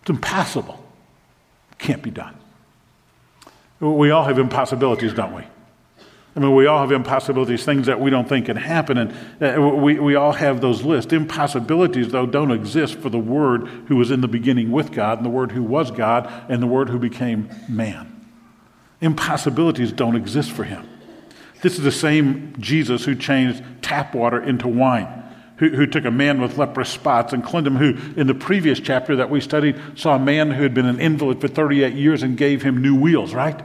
It's 0.00 0.10
impossible. 0.10 0.84
It 1.70 1.78
can't 1.78 2.02
be 2.02 2.10
done. 2.10 2.34
We 3.78 4.10
all 4.10 4.24
have 4.24 4.40
impossibilities, 4.40 5.12
don't 5.14 5.34
we? 5.34 5.44
I 6.36 6.38
mean, 6.38 6.54
we 6.54 6.66
all 6.66 6.80
have 6.80 6.92
impossibilities, 6.92 7.64
things 7.64 7.86
that 7.86 7.98
we 7.98 8.08
don't 8.08 8.28
think 8.28 8.46
can 8.46 8.56
happen, 8.56 8.98
and 8.98 9.12
uh, 9.42 9.60
we, 9.60 9.98
we 9.98 10.14
all 10.14 10.32
have 10.32 10.60
those 10.60 10.82
lists. 10.82 11.12
Impossibilities, 11.12 12.10
though, 12.10 12.26
don't 12.26 12.52
exist 12.52 12.94
for 12.98 13.08
the 13.08 13.18
Word 13.18 13.66
who 13.88 13.96
was 13.96 14.12
in 14.12 14.20
the 14.20 14.28
beginning 14.28 14.70
with 14.70 14.92
God, 14.92 15.18
and 15.18 15.26
the 15.26 15.30
Word 15.30 15.50
who 15.50 15.62
was 15.62 15.90
God, 15.90 16.32
and 16.48 16.62
the 16.62 16.68
Word 16.68 16.88
who 16.88 17.00
became 17.00 17.50
man. 17.68 18.28
Impossibilities 19.00 19.90
don't 19.90 20.14
exist 20.14 20.52
for 20.52 20.62
him. 20.62 20.88
This 21.62 21.76
is 21.76 21.84
the 21.84 21.92
same 21.92 22.54
Jesus 22.60 23.04
who 23.04 23.16
changed 23.16 23.64
tap 23.82 24.14
water 24.14 24.40
into 24.40 24.68
wine, 24.68 25.24
who, 25.56 25.70
who 25.70 25.86
took 25.86 26.04
a 26.04 26.10
man 26.12 26.40
with 26.40 26.58
leprous 26.58 26.90
spots 26.90 27.32
and 27.32 27.42
cleansed 27.42 27.66
him, 27.66 27.76
who, 27.76 28.20
in 28.20 28.28
the 28.28 28.34
previous 28.34 28.78
chapter 28.78 29.16
that 29.16 29.30
we 29.30 29.40
studied, 29.40 29.76
saw 29.96 30.14
a 30.14 30.18
man 30.18 30.52
who 30.52 30.62
had 30.62 30.74
been 30.74 30.86
an 30.86 31.00
invalid 31.00 31.40
for 31.40 31.48
38 31.48 31.94
years 31.94 32.22
and 32.22 32.36
gave 32.36 32.62
him 32.62 32.80
new 32.80 32.94
wheels, 32.94 33.34
right? 33.34 33.60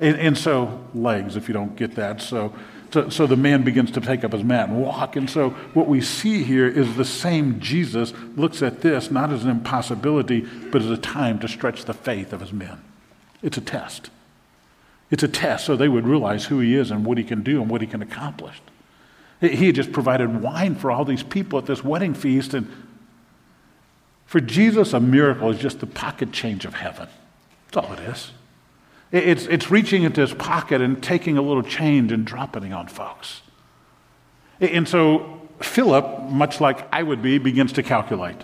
And, 0.00 0.16
and 0.16 0.38
so, 0.38 0.84
legs, 0.94 1.36
if 1.36 1.48
you 1.48 1.54
don't 1.54 1.74
get 1.76 1.96
that. 1.96 2.22
So, 2.22 2.54
so, 2.90 3.08
so 3.10 3.26
the 3.26 3.36
man 3.36 3.64
begins 3.64 3.90
to 3.92 4.00
take 4.00 4.24
up 4.24 4.32
his 4.32 4.44
mat 4.44 4.68
and 4.68 4.80
walk. 4.80 5.16
And 5.16 5.28
so, 5.28 5.50
what 5.74 5.88
we 5.88 6.00
see 6.00 6.42
here 6.42 6.66
is 6.66 6.96
the 6.96 7.04
same 7.04 7.60
Jesus 7.60 8.12
looks 8.36 8.62
at 8.62 8.80
this 8.80 9.10
not 9.10 9.32
as 9.32 9.44
an 9.44 9.50
impossibility, 9.50 10.40
but 10.70 10.82
as 10.82 10.90
a 10.90 10.96
time 10.96 11.38
to 11.40 11.48
stretch 11.48 11.84
the 11.84 11.94
faith 11.94 12.32
of 12.32 12.40
his 12.40 12.52
men. 12.52 12.82
It's 13.42 13.56
a 13.56 13.60
test. 13.60 14.10
It's 15.10 15.22
a 15.22 15.28
test 15.28 15.66
so 15.66 15.76
they 15.76 15.88
would 15.88 16.06
realize 16.06 16.46
who 16.46 16.60
he 16.60 16.74
is 16.74 16.90
and 16.90 17.04
what 17.04 17.18
he 17.18 17.24
can 17.24 17.42
do 17.42 17.60
and 17.60 17.70
what 17.70 17.80
he 17.80 17.86
can 17.86 18.02
accomplish. 18.02 18.60
He 19.40 19.66
had 19.66 19.74
just 19.74 19.92
provided 19.92 20.42
wine 20.42 20.74
for 20.74 20.90
all 20.90 21.04
these 21.04 21.22
people 21.22 21.58
at 21.58 21.66
this 21.66 21.84
wedding 21.84 22.12
feast. 22.12 22.54
And 22.54 22.70
for 24.26 24.40
Jesus, 24.40 24.92
a 24.92 25.00
miracle 25.00 25.50
is 25.50 25.58
just 25.58 25.80
the 25.80 25.86
pocket 25.86 26.32
change 26.32 26.64
of 26.64 26.74
heaven. 26.74 27.08
That's 27.70 27.86
all 27.86 27.92
it 27.94 28.00
is. 28.00 28.32
It's, 29.10 29.46
it's 29.46 29.70
reaching 29.70 30.02
into 30.02 30.20
his 30.20 30.34
pocket 30.34 30.80
and 30.80 31.02
taking 31.02 31.38
a 31.38 31.42
little 31.42 31.62
change 31.62 32.12
and 32.12 32.26
dropping 32.26 32.64
it 32.64 32.72
on 32.72 32.88
folks. 32.88 33.40
And 34.60 34.86
so 34.86 35.48
Philip, 35.60 36.30
much 36.30 36.60
like 36.60 36.86
I 36.92 37.02
would 37.02 37.22
be, 37.22 37.38
begins 37.38 37.72
to 37.74 37.82
calculate 37.82 38.36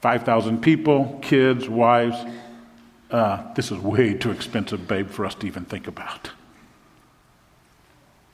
5,000 0.00 0.62
people, 0.62 1.18
kids, 1.22 1.68
wives. 1.68 2.16
Uh, 3.10 3.54
this 3.54 3.70
is 3.70 3.78
way 3.78 4.14
too 4.14 4.30
expensive, 4.30 4.88
babe, 4.88 5.08
for 5.08 5.24
us 5.24 5.34
to 5.36 5.46
even 5.46 5.64
think 5.64 5.86
about. 5.86 6.30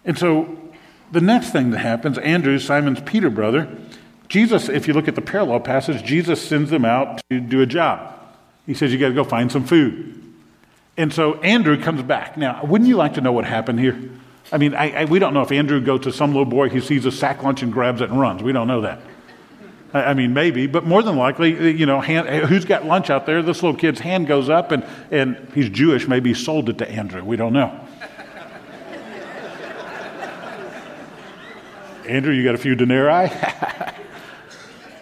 And 0.04 0.18
so 0.18 0.58
the 1.12 1.20
next 1.20 1.50
thing 1.50 1.70
that 1.70 1.78
happens, 1.78 2.18
Andrew, 2.18 2.58
Simon's 2.58 3.00
Peter 3.00 3.30
brother, 3.30 3.68
Jesus, 4.28 4.68
if 4.68 4.86
you 4.86 4.94
look 4.94 5.08
at 5.08 5.16
the 5.16 5.22
parallel 5.22 5.60
passage, 5.60 6.04
Jesus 6.04 6.40
sends 6.40 6.70
them 6.70 6.84
out 6.84 7.20
to 7.30 7.40
do 7.40 7.60
a 7.60 7.66
job. 7.66 8.14
He 8.66 8.74
says, 8.74 8.92
You 8.92 8.98
got 8.98 9.08
to 9.08 9.14
go 9.14 9.24
find 9.24 9.50
some 9.50 9.64
food. 9.64 10.19
And 10.96 11.12
so 11.12 11.34
Andrew 11.40 11.80
comes 11.80 12.02
back. 12.02 12.36
Now, 12.36 12.64
wouldn't 12.64 12.88
you 12.88 12.96
like 12.96 13.14
to 13.14 13.20
know 13.20 13.32
what 13.32 13.44
happened 13.44 13.80
here? 13.80 13.98
I 14.52 14.58
mean, 14.58 14.74
I, 14.74 15.02
I, 15.02 15.04
we 15.04 15.18
don't 15.18 15.32
know 15.32 15.42
if 15.42 15.52
Andrew 15.52 15.80
goes 15.80 16.02
to 16.02 16.12
some 16.12 16.30
little 16.30 16.44
boy 16.44 16.68
who 16.68 16.80
sees 16.80 17.06
a 17.06 17.12
sack 17.12 17.42
lunch 17.42 17.62
and 17.62 17.72
grabs 17.72 18.00
it 18.00 18.10
and 18.10 18.20
runs. 18.20 18.42
We 18.42 18.52
don't 18.52 18.66
know 18.66 18.80
that. 18.82 19.00
I, 19.94 20.04
I 20.04 20.14
mean, 20.14 20.34
maybe, 20.34 20.66
but 20.66 20.84
more 20.84 21.02
than 21.02 21.16
likely, 21.16 21.70
you 21.76 21.86
know, 21.86 22.00
hand, 22.00 22.28
who's 22.46 22.64
got 22.64 22.84
lunch 22.84 23.10
out 23.10 23.26
there? 23.26 23.42
This 23.42 23.62
little 23.62 23.78
kid's 23.78 24.00
hand 24.00 24.26
goes 24.26 24.48
up 24.48 24.72
and, 24.72 24.84
and 25.10 25.36
he's 25.54 25.68
Jewish. 25.68 26.08
Maybe 26.08 26.30
he 26.30 26.34
sold 26.34 26.68
it 26.68 26.78
to 26.78 26.90
Andrew. 26.90 27.22
We 27.24 27.36
don't 27.36 27.52
know. 27.52 27.78
Andrew, 32.08 32.32
you 32.32 32.42
got 32.42 32.56
a 32.56 32.58
few 32.58 32.74
denarii? 32.74 33.30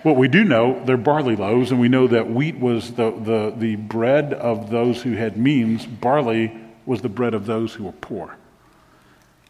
what 0.03 0.17
we 0.17 0.29
do 0.29 0.45
know, 0.45 0.83
they're 0.85 0.97
barley 0.97 1.37
loaves, 1.37 1.71
and 1.71 1.81
we 1.81 1.89
know 1.89 2.07
that 2.09 2.31
wheat 2.31 2.59
was 2.59 2.93
the, 2.93 3.11
the, 3.11 3.55
the 3.57 3.77
bread 3.77 4.33
of 4.33 4.71
those 4.71 5.03
who 5.03 5.13
had 5.13 5.37
means, 5.37 5.87
barley 5.87 6.59
was 6.87 7.03
the 7.03 7.09
bread 7.09 7.35
of 7.35 7.47
those 7.47 7.75
who 7.75 7.85
were 7.85 7.93
poor. 7.93 8.37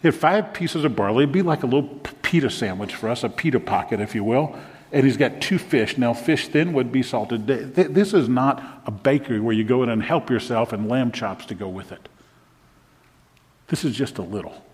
He 0.01 0.09
had 0.09 0.15
five 0.15 0.53
pieces 0.55 0.85
of 0.85 0.95
barley, 0.97 1.25
it'd 1.25 1.33
be 1.33 1.43
like 1.43 1.63
a 1.63 1.67
little 1.67 1.89
pita 2.23 2.51
sandwich 2.51 2.95
for 2.95 3.09
us, 3.09 3.25
a 3.25 3.29
pita 3.29 3.61
pocket, 3.61 4.01
if 4.01 4.15
you 4.15 4.25
will. 4.25 4.59
And 4.91 5.05
he's 5.05 5.19
got 5.19 5.43
two 5.43 5.59
fish. 5.59 5.99
Now, 5.99 6.15
fish 6.15 6.49
then 6.49 6.73
would 6.73 6.91
be 6.91 7.03
salted. 7.03 7.47
This 7.47 8.15
is 8.15 8.27
not 8.27 8.83
a 8.87 8.91
bakery 8.91 9.39
where 9.39 9.55
you 9.55 9.63
go 9.63 9.83
in 9.83 9.91
and 9.91 10.03
help 10.03 10.31
yourself 10.31 10.73
and 10.73 10.89
lamb 10.89 11.13
chops 11.13 11.45
to 11.47 11.55
go 11.55 11.69
with 11.69 11.93
it. 11.93 12.09
This 13.67 13.85
is 13.85 13.95
just 13.95 14.17
a 14.17 14.23
little. 14.23 14.65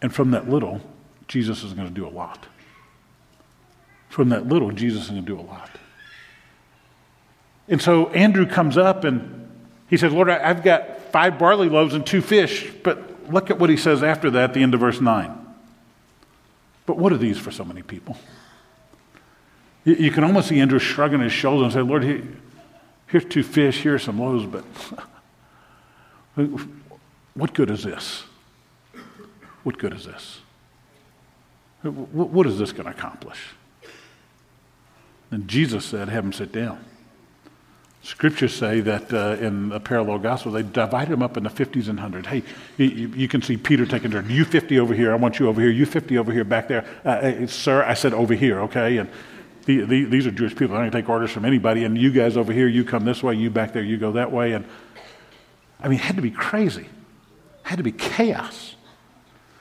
And 0.00 0.14
from 0.14 0.30
that 0.30 0.48
little, 0.48 0.80
Jesus 1.26 1.64
is 1.64 1.72
going 1.72 1.88
to 1.88 1.94
do 1.94 2.06
a 2.06 2.10
lot. 2.10 2.46
From 4.12 4.28
that 4.28 4.46
little, 4.46 4.70
Jesus 4.72 5.04
is 5.04 5.08
going 5.08 5.24
to 5.24 5.26
do 5.26 5.40
a 5.40 5.46
lot. 5.46 5.70
And 7.66 7.80
so 7.80 8.08
Andrew 8.08 8.44
comes 8.44 8.76
up 8.76 9.04
and 9.04 9.50
he 9.88 9.96
says, 9.96 10.12
Lord, 10.12 10.28
I've 10.28 10.62
got 10.62 11.00
five 11.12 11.38
barley 11.38 11.70
loaves 11.70 11.94
and 11.94 12.04
two 12.04 12.20
fish. 12.20 12.70
But 12.82 13.32
look 13.32 13.50
at 13.50 13.58
what 13.58 13.70
he 13.70 13.78
says 13.78 14.02
after 14.02 14.30
that 14.32 14.50
at 14.50 14.54
the 14.54 14.62
end 14.62 14.74
of 14.74 14.80
verse 14.80 15.00
9. 15.00 15.38
But 16.84 16.98
what 16.98 17.14
are 17.14 17.16
these 17.16 17.38
for 17.38 17.50
so 17.50 17.64
many 17.64 17.80
people? 17.80 18.18
You 19.84 20.10
can 20.10 20.24
almost 20.24 20.48
see 20.48 20.60
Andrew 20.60 20.78
shrugging 20.78 21.20
his 21.20 21.32
shoulders 21.32 21.64
and 21.64 21.72
say, 21.72 21.80
Lord, 21.80 22.04
here's 23.06 23.24
two 23.24 23.42
fish, 23.42 23.80
here's 23.80 24.02
some 24.02 24.18
loaves, 24.18 24.44
but 24.44 24.64
what 27.32 27.54
good 27.54 27.70
is 27.70 27.82
this? 27.82 28.24
What 29.62 29.78
good 29.78 29.94
is 29.94 30.04
this? 30.04 30.40
What 31.80 32.46
is 32.46 32.58
this 32.58 32.72
going 32.72 32.84
to 32.84 32.90
accomplish? 32.90 33.38
And 35.32 35.48
Jesus 35.48 35.84
said, 35.86 36.08
Have 36.10 36.22
them 36.22 36.32
sit 36.32 36.52
down. 36.52 36.84
Scriptures 38.02 38.54
say 38.54 38.80
that 38.80 39.12
uh, 39.12 39.36
in 39.40 39.70
a 39.72 39.78
parallel 39.78 40.18
gospel, 40.18 40.52
they 40.52 40.62
divided 40.64 41.12
them 41.12 41.22
up 41.22 41.36
into 41.36 41.48
50s 41.48 41.88
and 41.88 41.98
100s. 41.98 42.26
Hey, 42.26 42.42
you, 42.76 43.08
you, 43.08 43.28
can 43.28 43.40
see 43.42 43.56
Peter 43.56 43.86
taking 43.86 44.10
turn. 44.10 44.28
You 44.28 44.44
50 44.44 44.78
over 44.80 44.92
here. 44.92 45.12
I 45.12 45.14
want 45.14 45.38
you 45.38 45.48
over 45.48 45.60
here. 45.60 45.70
You 45.70 45.86
50 45.86 46.18
over 46.18 46.32
here, 46.32 46.42
back 46.42 46.66
there. 46.66 46.84
Uh, 47.04 47.08
uh, 47.08 47.46
sir, 47.46 47.84
I 47.84 47.94
said 47.94 48.12
over 48.12 48.34
here, 48.34 48.60
okay? 48.62 48.96
And 48.98 49.08
the, 49.66 49.84
the, 49.84 50.04
these 50.04 50.26
are 50.26 50.32
Jewish 50.32 50.56
people. 50.56 50.76
I 50.76 50.82
don't 50.82 50.90
take 50.90 51.08
orders 51.08 51.30
from 51.30 51.44
anybody. 51.44 51.84
And 51.84 51.96
you 51.96 52.10
guys 52.10 52.36
over 52.36 52.52
here, 52.52 52.66
you 52.66 52.84
come 52.84 53.04
this 53.04 53.22
way. 53.22 53.36
You 53.36 53.50
back 53.50 53.72
there, 53.72 53.84
you 53.84 53.96
go 53.96 54.10
that 54.12 54.32
way. 54.32 54.52
And 54.52 54.64
I 55.80 55.86
mean, 55.86 56.00
it 56.00 56.02
had 56.02 56.16
to 56.16 56.22
be 56.22 56.32
crazy. 56.32 56.82
It 56.82 56.88
had 57.62 57.76
to 57.76 57.84
be 57.84 57.92
chaos. 57.92 58.74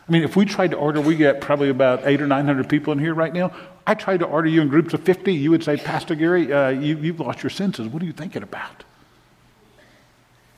I 0.08 0.12
mean, 0.12 0.24
if 0.24 0.36
we 0.36 0.46
tried 0.46 0.72
to 0.72 0.78
order, 0.78 1.00
we 1.00 1.16
get 1.16 1.42
probably 1.42 1.70
about 1.70 2.08
eight 2.08 2.22
or 2.22 2.28
900 2.28 2.68
people 2.68 2.92
in 2.92 2.98
here 2.98 3.14
right 3.14 3.32
now. 3.32 3.54
I 3.86 3.96
tried 3.96 4.20
to 4.20 4.26
order 4.26 4.48
you 4.48 4.62
in 4.62 4.68
groups 4.68 4.94
of 4.94 5.04
50. 5.04 5.34
You 5.34 5.52
would 5.52 5.64
say, 5.64 5.78
Pastor 5.78 6.16
Gary, 6.16 6.52
uh, 6.52 6.70
you, 6.70 6.98
you've 6.98 7.20
lost 7.20 7.44
your 7.44 7.50
senses. 7.50 7.88
What 7.88 8.02
are 8.02 8.06
you 8.06 8.14
thinking 8.14 8.44
about? 8.44 8.84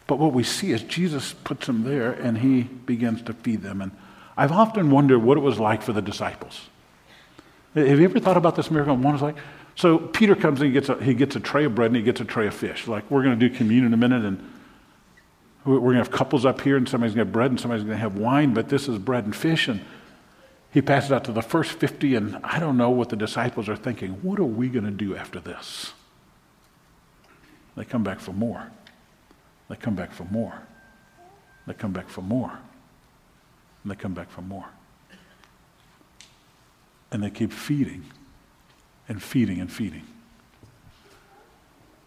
But 0.07 0.19
what 0.19 0.33
we 0.33 0.43
see 0.43 0.71
is 0.71 0.83
Jesus 0.83 1.33
puts 1.33 1.65
them 1.65 1.83
there 1.83 2.11
and 2.11 2.37
he 2.37 2.63
begins 2.63 3.21
to 3.23 3.33
feed 3.33 3.61
them. 3.61 3.81
And 3.81 3.91
I've 4.35 4.51
often 4.51 4.91
wondered 4.91 5.19
what 5.19 5.37
it 5.37 5.41
was 5.41 5.59
like 5.59 5.81
for 5.81 5.93
the 5.93 6.01
disciples. 6.01 6.67
Have 7.73 7.99
you 7.99 8.05
ever 8.05 8.19
thought 8.19 8.37
about 8.37 8.55
this 8.55 8.69
miracle? 8.69 8.95
One 8.95 9.15
is 9.15 9.21
like, 9.21 9.37
so 9.75 9.97
Peter 9.97 10.35
comes 10.35 10.61
and 10.61 10.67
he 10.67 10.73
gets, 10.73 10.89
a, 10.89 11.01
he 11.01 11.13
gets 11.13 11.35
a 11.35 11.39
tray 11.39 11.63
of 11.65 11.73
bread 11.73 11.87
and 11.87 11.95
he 11.95 12.03
gets 12.03 12.21
a 12.21 12.25
tray 12.25 12.47
of 12.47 12.53
fish. 12.53 12.87
Like, 12.87 13.09
we're 13.09 13.23
going 13.23 13.39
to 13.39 13.49
do 13.49 13.55
communion 13.55 13.87
in 13.87 13.93
a 13.93 13.97
minute 13.97 14.25
and 14.25 14.53
we're 15.65 15.79
going 15.79 15.93
to 15.93 15.99
have 15.99 16.11
couples 16.11 16.45
up 16.45 16.59
here, 16.61 16.75
and 16.75 16.87
somebody's 16.87 17.15
going 17.15 17.25
to 17.25 17.29
have 17.29 17.33
bread, 17.33 17.51
and 17.51 17.59
somebody's 17.59 17.85
going 17.85 17.95
to 17.95 18.01
have 18.01 18.17
wine, 18.17 18.53
but 18.53 18.67
this 18.67 18.89
is 18.89 18.97
bread 18.97 19.23
and 19.23 19.33
fish. 19.33 19.69
And 19.69 19.79
he 20.73 20.81
passes 20.81 21.11
out 21.11 21.23
to 21.25 21.31
the 21.31 21.43
first 21.43 21.73
50, 21.73 22.15
and 22.15 22.39
I 22.43 22.59
don't 22.59 22.77
know 22.77 22.89
what 22.89 23.09
the 23.09 23.15
disciples 23.15 23.69
are 23.69 23.75
thinking. 23.75 24.13
What 24.23 24.39
are 24.39 24.43
we 24.43 24.69
going 24.69 24.85
to 24.85 24.91
do 24.91 25.15
after 25.15 25.39
this? 25.39 25.93
They 27.75 27.85
come 27.85 28.03
back 28.03 28.19
for 28.19 28.33
more. 28.33 28.71
They 29.69 29.75
come 29.75 29.93
back 29.93 30.11
for 30.11 30.25
more. 30.25 30.63
They 31.67 31.75
come 31.75 31.93
back 31.93 32.09
for 32.09 32.21
more. 32.21 32.51
And 33.83 33.91
they 33.91 33.95
come 33.95 34.15
back 34.15 34.31
for 34.31 34.41
more. 34.41 34.65
And 37.11 37.23
they 37.23 37.29
keep 37.29 37.53
feeding 37.53 38.05
and 39.07 39.21
feeding 39.21 39.59
and 39.59 39.71
feeding. 39.71 40.07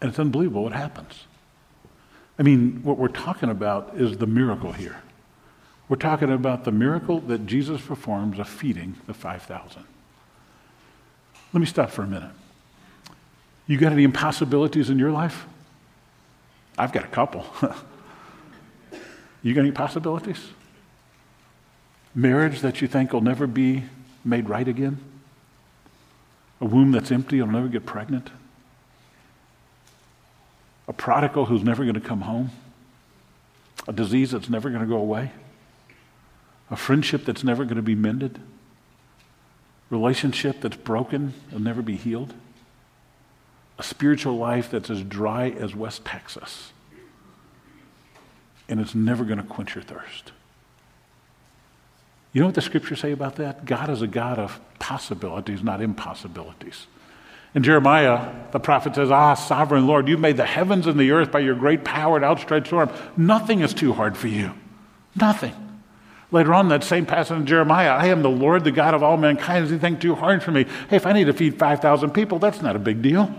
And 0.01 0.09
it's 0.09 0.19
unbelievable 0.19 0.63
what 0.63 0.73
happens. 0.73 1.23
I 2.37 2.43
mean, 2.43 2.81
what 2.83 2.97
we're 2.97 3.07
talking 3.07 3.49
about 3.49 3.93
is 3.95 4.17
the 4.17 4.27
miracle 4.27 4.73
here. 4.73 4.97
We're 5.89 5.97
talking 5.97 6.31
about 6.31 6.65
the 6.65 6.71
miracle 6.71 7.19
that 7.21 7.45
Jesus 7.45 7.81
performs 7.81 8.39
of 8.39 8.49
feeding 8.49 8.95
the 9.05 9.13
5,000. 9.13 9.83
Let 11.53 11.59
me 11.59 11.65
stop 11.65 11.89
for 11.89 12.03
a 12.03 12.07
minute. 12.07 12.31
You 13.67 13.77
got 13.77 13.93
any 13.93 14.03
impossibilities 14.03 14.89
in 14.89 14.99
your 14.99 15.11
life? 15.11 15.45
I've 16.77 16.91
got 16.91 17.05
a 17.05 17.07
couple. 17.07 17.45
you 19.41 19.53
got 19.53 19.61
any 19.61 19.71
possibilities? 19.71 20.49
Marriage 22.13 22.61
that 22.61 22.81
you 22.81 22.87
think 22.87 23.13
will 23.13 23.21
never 23.21 23.47
be 23.47 23.83
made 24.25 24.49
right 24.49 24.67
again? 24.67 24.99
A 26.59 26.65
womb 26.65 26.91
that's 26.91 27.11
empty, 27.11 27.37
you'll 27.37 27.47
never 27.47 27.67
get 27.67 27.85
pregnant? 27.85 28.29
a 30.87 30.93
prodigal 30.93 31.45
who's 31.45 31.63
never 31.63 31.83
going 31.83 31.95
to 31.95 32.01
come 32.01 32.21
home, 32.21 32.49
a 33.87 33.93
disease 33.93 34.31
that's 34.31 34.49
never 34.49 34.69
going 34.69 34.81
to 34.81 34.87
go 34.87 34.97
away, 34.97 35.31
a 36.69 36.75
friendship 36.75 37.25
that's 37.25 37.43
never 37.43 37.63
going 37.63 37.77
to 37.77 37.81
be 37.81 37.95
mended, 37.95 38.39
relationship 39.89 40.61
that's 40.61 40.75
broken 40.75 41.33
and 41.51 41.63
never 41.63 41.81
be 41.81 41.95
healed, 41.95 42.33
a 43.79 43.83
spiritual 43.83 44.37
life 44.37 44.71
that's 44.71 44.89
as 44.89 45.03
dry 45.03 45.49
as 45.49 45.75
West 45.75 46.03
Texas, 46.03 46.71
and 48.67 48.79
it's 48.79 48.95
never 48.95 49.23
going 49.23 49.37
to 49.37 49.43
quench 49.43 49.75
your 49.75 49.83
thirst. 49.83 50.31
You 52.33 52.41
know 52.41 52.47
what 52.47 52.55
the 52.55 52.61
scriptures 52.61 52.99
say 52.99 53.11
about 53.11 53.37
that? 53.37 53.65
God 53.65 53.89
is 53.89 54.01
a 54.01 54.07
God 54.07 54.37
of 54.37 54.59
possibilities, 54.79 55.63
not 55.63 55.81
impossibilities. 55.81 56.87
And 57.55 57.63
Jeremiah, 57.63 58.33
the 58.51 58.59
prophet 58.59 58.93
says, 58.93 59.09
Ah, 59.09 59.33
sovereign 59.33 59.87
Lord, 59.87 60.07
you've 60.07 60.19
made 60.19 60.37
the 60.37 60.45
heavens 60.45 60.85
and 60.85 60.99
the 60.99 61.11
earth 61.11 61.31
by 61.31 61.39
your 61.39 61.55
great 61.55 61.83
power 61.83 62.17
and 62.17 62.25
outstretched 62.25 62.73
arm. 62.73 62.91
Nothing 63.15 63.61
is 63.61 63.73
too 63.73 63.93
hard 63.93 64.17
for 64.17 64.27
you. 64.27 64.53
Nothing. 65.15 65.66
Later 66.29 66.53
on, 66.53 66.67
that 66.69 66.83
same 66.83 67.05
passage 67.05 67.37
in 67.37 67.45
Jeremiah, 67.45 67.91
I 67.91 68.07
am 68.07 68.21
the 68.21 68.29
Lord, 68.29 68.65
the 68.65 68.71
God 68.71 68.93
of 68.93 69.01
all 69.01 69.15
mankind. 69.15 69.65
Is 69.65 69.71
anything 69.71 69.97
too 69.97 70.13
hard 70.13 70.43
for 70.43 70.51
me? 70.51 70.65
Hey, 70.89 70.97
if 70.97 71.05
I 71.05 71.13
need 71.13 71.25
to 71.25 71.33
feed 71.33 71.57
5,000 71.57 72.11
people, 72.11 72.37
that's 72.37 72.61
not 72.61 72.75
a 72.75 72.79
big 72.79 73.01
deal. 73.01 73.33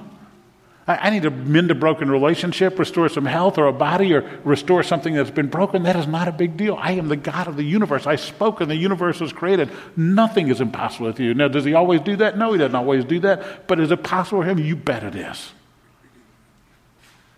I, 0.89 1.11
need 1.11 1.25
to 1.25 1.31
mend 1.31 1.71
a 1.71 1.75
broken 1.75 2.11
relationship, 2.11 2.79
restore 2.79 3.11
some 3.11 3.27
health 3.27 3.59
or 3.59 3.67
a 3.67 3.75
body, 3.75 4.15
or 4.15 4.23
restore 4.43 4.83
something 4.83 5.13
that's 5.13 5.31
been 5.31 5.49
broken. 5.49 5.83
That 5.83 5.97
is 5.97 6.07
not 6.07 6.29
a 6.29 6.33
big 6.33 6.57
deal. 6.57 6.79
I 6.81 6.93
am 6.93 7.09
the 7.09 7.17
God 7.17 7.47
of 7.47 7.57
the 7.57 7.63
universe. 7.63 8.07
I 8.07 8.17
spoke 8.17 8.63
and 8.63 8.71
the 8.71 8.77
universe 8.77 9.21
was 9.21 9.31
created. 9.31 9.71
Nothing 9.99 10.49
is 10.49 10.63
impossible 10.63 11.09
with 11.09 11.21
you. 11.21 11.35
Now, 11.35 11.49
does 11.49 11.67
he 11.67 11.75
always 11.75 12.01
do 12.01 12.17
that? 12.17 12.39
No, 12.39 12.53
he 12.53 12.59
doesn't 12.59 12.75
always 12.75 13.05
do 13.05 13.21
that. 13.21 13.69
But 13.69 13.81
is 13.81 13.91
it 13.91 14.03
possible 14.03 14.41
for 14.41 14.49
him? 14.49 14.59
You 14.59 14.77
bet 14.77 15.03
it 15.03 15.15
is. 15.15 15.53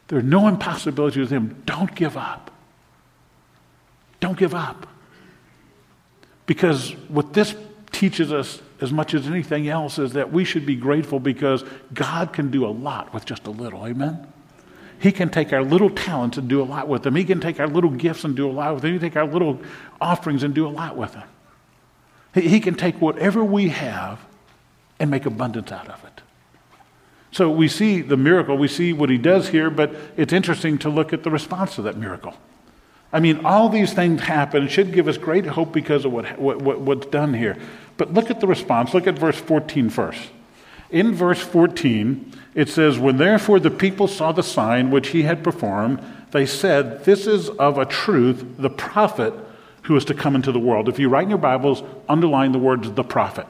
There 0.06 0.20
are 0.20 0.22
no 0.22 0.46
impossibilities 0.46 1.18
with 1.18 1.30
him. 1.30 1.60
Don't 1.66 1.92
give 1.96 2.16
up. 2.16 2.52
Don't 4.20 4.38
give 4.38 4.54
up. 4.54 4.86
Because 6.50 6.96
what 7.06 7.32
this 7.32 7.54
teaches 7.92 8.32
us 8.32 8.60
as 8.80 8.92
much 8.92 9.14
as 9.14 9.28
anything 9.28 9.68
else 9.68 10.00
is 10.00 10.14
that 10.14 10.32
we 10.32 10.44
should 10.44 10.66
be 10.66 10.74
grateful 10.74 11.20
because 11.20 11.62
God 11.94 12.32
can 12.32 12.50
do 12.50 12.66
a 12.66 12.74
lot 12.74 13.14
with 13.14 13.24
just 13.24 13.46
a 13.46 13.50
little. 13.50 13.86
Amen? 13.86 14.26
He 14.98 15.12
can 15.12 15.28
take 15.30 15.52
our 15.52 15.62
little 15.62 15.90
talents 15.90 16.38
and 16.38 16.48
do 16.48 16.60
a 16.60 16.64
lot 16.64 16.88
with 16.88 17.04
them. 17.04 17.14
He 17.14 17.22
can 17.22 17.38
take 17.38 17.60
our 17.60 17.68
little 17.68 17.90
gifts 17.90 18.24
and 18.24 18.34
do 18.34 18.50
a 18.50 18.50
lot 18.50 18.74
with 18.74 18.82
them. 18.82 18.94
He 18.94 18.98
can 18.98 19.10
take 19.10 19.16
our 19.16 19.28
little 19.28 19.60
offerings 20.00 20.42
and 20.42 20.52
do 20.52 20.66
a 20.66 20.70
lot 20.70 20.96
with 20.96 21.12
them. 21.12 21.28
He, 22.34 22.40
he 22.48 22.58
can 22.58 22.74
take 22.74 23.00
whatever 23.00 23.44
we 23.44 23.68
have 23.68 24.18
and 24.98 25.08
make 25.08 25.26
abundance 25.26 25.70
out 25.70 25.88
of 25.88 26.04
it. 26.04 26.20
So 27.30 27.48
we 27.48 27.68
see 27.68 28.00
the 28.00 28.16
miracle, 28.16 28.58
we 28.58 28.66
see 28.66 28.92
what 28.92 29.08
he 29.08 29.18
does 29.18 29.50
here, 29.50 29.70
but 29.70 29.94
it's 30.16 30.32
interesting 30.32 30.78
to 30.78 30.88
look 30.88 31.12
at 31.12 31.22
the 31.22 31.30
response 31.30 31.76
to 31.76 31.82
that 31.82 31.96
miracle. 31.96 32.34
I 33.12 33.20
mean, 33.20 33.44
all 33.44 33.68
these 33.68 33.92
things 33.92 34.20
happen. 34.20 34.68
Should 34.68 34.92
give 34.92 35.08
us 35.08 35.18
great 35.18 35.46
hope 35.46 35.72
because 35.72 36.04
of 36.04 36.12
what, 36.12 36.38
what, 36.38 36.80
what's 36.80 37.06
done 37.06 37.34
here. 37.34 37.56
But 37.96 38.14
look 38.14 38.30
at 38.30 38.40
the 38.40 38.46
response. 38.46 38.94
Look 38.94 39.06
at 39.06 39.18
verse 39.18 39.38
14 39.38 39.90
first. 39.90 40.30
In 40.90 41.12
verse 41.12 41.40
14, 41.40 42.32
it 42.54 42.68
says, 42.68 42.98
When 42.98 43.16
therefore 43.16 43.60
the 43.60 43.70
people 43.70 44.08
saw 44.08 44.32
the 44.32 44.42
sign 44.42 44.90
which 44.90 45.08
he 45.08 45.22
had 45.22 45.44
performed, 45.44 46.02
they 46.32 46.46
said, 46.46 47.04
This 47.04 47.26
is 47.26 47.48
of 47.50 47.78
a 47.78 47.84
truth 47.84 48.44
the 48.58 48.70
prophet 48.70 49.34
who 49.82 49.96
is 49.96 50.04
to 50.06 50.14
come 50.14 50.34
into 50.34 50.52
the 50.52 50.58
world. 50.58 50.88
If 50.88 50.98
you 50.98 51.08
write 51.08 51.24
in 51.24 51.30
your 51.30 51.38
Bibles, 51.38 51.82
underline 52.08 52.52
the 52.52 52.58
words 52.58 52.90
the 52.92 53.04
prophet. 53.04 53.46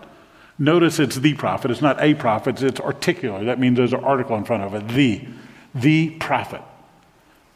Notice 0.58 0.98
it's 0.98 1.16
the 1.16 1.34
prophet. 1.34 1.70
It's 1.70 1.80
not 1.80 2.00
a 2.00 2.14
prophet, 2.14 2.62
it's 2.62 2.80
articular. 2.80 3.44
That 3.44 3.58
means 3.58 3.78
there's 3.78 3.94
an 3.94 4.04
article 4.04 4.36
in 4.36 4.44
front 4.44 4.62
of 4.62 4.74
it. 4.74 4.88
The. 4.88 5.26
The 5.74 6.10
prophet. 6.10 6.62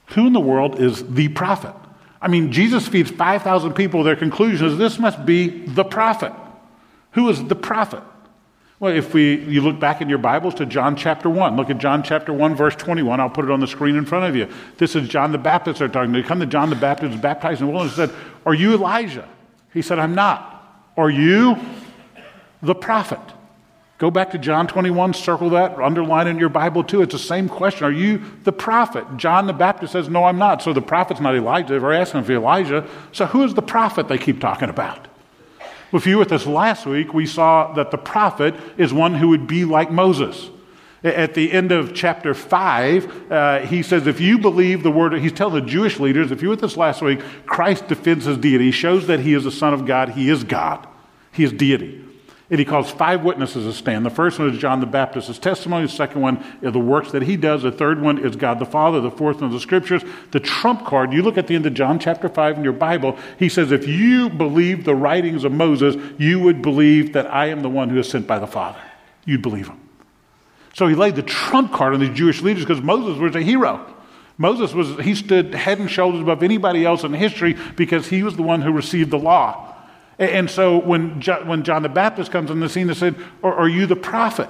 Who 0.08 0.26
in 0.26 0.32
the 0.32 0.40
world 0.40 0.80
is 0.80 1.14
the 1.14 1.28
prophet? 1.28 1.74
I 2.24 2.28
mean, 2.28 2.52
Jesus 2.52 2.88
feeds 2.88 3.10
5,000 3.10 3.74
people. 3.74 4.02
Their 4.02 4.16
conclusion 4.16 4.66
is 4.66 4.78
this 4.78 4.98
must 4.98 5.26
be 5.26 5.66
the 5.66 5.84
prophet. 5.84 6.32
Who 7.12 7.28
is 7.28 7.44
the 7.44 7.54
prophet? 7.54 8.02
Well, 8.80 8.96
if 8.96 9.12
we, 9.12 9.44
you 9.44 9.60
look 9.60 9.78
back 9.78 10.00
in 10.00 10.08
your 10.08 10.16
Bibles 10.16 10.54
to 10.54 10.64
John 10.64 10.96
chapter 10.96 11.28
1, 11.28 11.54
look 11.54 11.68
at 11.68 11.76
John 11.76 12.02
chapter 12.02 12.32
1, 12.32 12.56
verse 12.56 12.74
21. 12.76 13.20
I'll 13.20 13.28
put 13.28 13.44
it 13.44 13.50
on 13.50 13.60
the 13.60 13.66
screen 13.66 13.96
in 13.96 14.06
front 14.06 14.24
of 14.24 14.34
you. 14.34 14.48
This 14.78 14.96
is 14.96 15.06
John 15.06 15.32
the 15.32 15.38
Baptist 15.38 15.80
they're 15.80 15.88
talking 15.88 16.14
to. 16.14 16.22
Come 16.22 16.40
to 16.40 16.46
John 16.46 16.70
the 16.70 16.76
Baptist, 16.76 17.20
baptized 17.20 17.60
in 17.60 17.66
the 17.66 17.72
wilderness, 17.74 17.94
said, 17.94 18.10
Are 18.46 18.54
you 18.54 18.72
Elijah? 18.72 19.28
He 19.74 19.82
said, 19.82 19.98
I'm 19.98 20.14
not. 20.14 20.82
Are 20.96 21.10
you 21.10 21.58
the 22.62 22.74
prophet? 22.74 23.20
Go 24.04 24.10
back 24.10 24.32
to 24.32 24.38
John 24.38 24.66
21, 24.66 25.14
circle 25.14 25.48
that, 25.48 25.78
underline 25.78 26.26
in 26.26 26.38
your 26.38 26.50
Bible 26.50 26.84
too. 26.84 27.00
It's 27.00 27.14
the 27.14 27.18
same 27.18 27.48
question. 27.48 27.86
Are 27.86 27.90
you 27.90 28.20
the 28.42 28.52
prophet? 28.52 29.06
John 29.16 29.46
the 29.46 29.54
Baptist 29.54 29.94
says, 29.94 30.10
No, 30.10 30.24
I'm 30.24 30.36
not. 30.36 30.60
So 30.60 30.74
the 30.74 30.82
prophet's 30.82 31.20
not 31.20 31.34
Elijah. 31.34 31.80
They're 31.80 31.92
asking 31.94 32.20
if 32.20 32.28
Elijah. 32.28 32.86
So 33.12 33.24
who 33.24 33.44
is 33.44 33.54
the 33.54 33.62
prophet 33.62 34.08
they 34.08 34.18
keep 34.18 34.42
talking 34.42 34.68
about? 34.68 35.08
Well, 35.90 36.00
if 36.00 36.06
you 36.06 36.16
were 36.16 36.24
with 36.24 36.32
us 36.32 36.44
last 36.44 36.84
week, 36.84 37.14
we 37.14 37.24
saw 37.24 37.72
that 37.72 37.90
the 37.90 37.96
prophet 37.96 38.54
is 38.76 38.92
one 38.92 39.14
who 39.14 39.28
would 39.28 39.46
be 39.46 39.64
like 39.64 39.90
Moses. 39.90 40.50
At 41.02 41.32
the 41.32 41.50
end 41.50 41.72
of 41.72 41.94
chapter 41.94 42.34
5, 42.34 43.32
uh, 43.32 43.60
he 43.60 43.82
says, 43.82 44.06
If 44.06 44.20
you 44.20 44.38
believe 44.38 44.82
the 44.82 44.90
word, 44.90 45.14
he's 45.14 45.32
telling 45.32 45.64
the 45.64 45.70
Jewish 45.70 45.98
leaders, 45.98 46.30
if 46.30 46.42
you 46.42 46.48
were 46.48 46.56
with 46.56 46.64
us 46.64 46.76
last 46.76 47.00
week, 47.00 47.20
Christ 47.46 47.88
defends 47.88 48.26
his 48.26 48.36
deity. 48.36 48.66
He 48.66 48.70
shows 48.70 49.06
that 49.06 49.20
he 49.20 49.32
is 49.32 49.44
the 49.44 49.50
Son 49.50 49.72
of 49.72 49.86
God. 49.86 50.10
He 50.10 50.28
is 50.28 50.44
God, 50.44 50.86
he 51.32 51.42
is 51.42 51.54
deity. 51.54 52.03
And 52.50 52.58
he 52.58 52.64
calls 52.66 52.90
five 52.90 53.24
witnesses 53.24 53.64
to 53.64 53.72
stand. 53.72 54.04
The 54.04 54.10
first 54.10 54.38
one 54.38 54.50
is 54.50 54.58
John 54.58 54.80
the 54.80 54.86
Baptist's 54.86 55.38
testimony. 55.38 55.86
The 55.86 55.92
second 55.92 56.20
one 56.20 56.44
is 56.60 56.74
the 56.74 56.78
works 56.78 57.10
that 57.12 57.22
he 57.22 57.38
does. 57.38 57.62
The 57.62 57.72
third 57.72 58.02
one 58.02 58.18
is 58.18 58.36
God 58.36 58.58
the 58.58 58.66
Father. 58.66 59.00
The 59.00 59.10
fourth 59.10 59.40
one 59.40 59.48
is 59.50 59.54
the 59.54 59.60
scriptures. 59.60 60.02
The 60.30 60.40
trump 60.40 60.84
card, 60.84 61.14
you 61.14 61.22
look 61.22 61.38
at 61.38 61.46
the 61.46 61.54
end 61.54 61.64
of 61.64 61.72
John 61.72 61.98
chapter 61.98 62.28
5 62.28 62.58
in 62.58 62.64
your 62.64 62.74
Bible, 62.74 63.16
he 63.38 63.48
says, 63.48 63.72
If 63.72 63.88
you 63.88 64.28
believe 64.28 64.84
the 64.84 64.94
writings 64.94 65.44
of 65.44 65.52
Moses, 65.52 65.96
you 66.18 66.38
would 66.40 66.60
believe 66.60 67.14
that 67.14 67.32
I 67.32 67.46
am 67.46 67.62
the 67.62 67.70
one 67.70 67.88
who 67.88 67.98
is 67.98 68.10
sent 68.10 68.26
by 68.26 68.38
the 68.38 68.46
Father. 68.46 68.80
You'd 69.24 69.42
believe 69.42 69.68
him. 69.68 69.80
So 70.74 70.86
he 70.86 70.94
laid 70.94 71.16
the 71.16 71.22
trump 71.22 71.72
card 71.72 71.94
on 71.94 72.00
these 72.00 72.14
Jewish 72.14 72.42
leaders 72.42 72.64
because 72.64 72.82
Moses 72.82 73.18
was 73.18 73.34
a 73.34 73.40
hero. 73.40 73.86
Moses 74.36 74.74
was, 74.74 74.98
he 75.00 75.14
stood 75.14 75.54
head 75.54 75.78
and 75.78 75.90
shoulders 75.90 76.20
above 76.20 76.42
anybody 76.42 76.84
else 76.84 77.04
in 77.04 77.12
history 77.14 77.56
because 77.76 78.08
he 78.08 78.22
was 78.22 78.36
the 78.36 78.42
one 78.42 78.60
who 78.60 78.72
received 78.72 79.10
the 79.10 79.18
law. 79.18 79.73
And 80.18 80.48
so 80.48 80.78
when, 80.78 81.20
when 81.20 81.64
John 81.64 81.82
the 81.82 81.88
Baptist 81.88 82.30
comes 82.30 82.50
on 82.50 82.60
the 82.60 82.68
scene, 82.68 82.86
they 82.86 82.94
said, 82.94 83.16
Are, 83.42 83.68
you 83.68 83.86
the 83.86 83.96
prophet? 83.96 84.48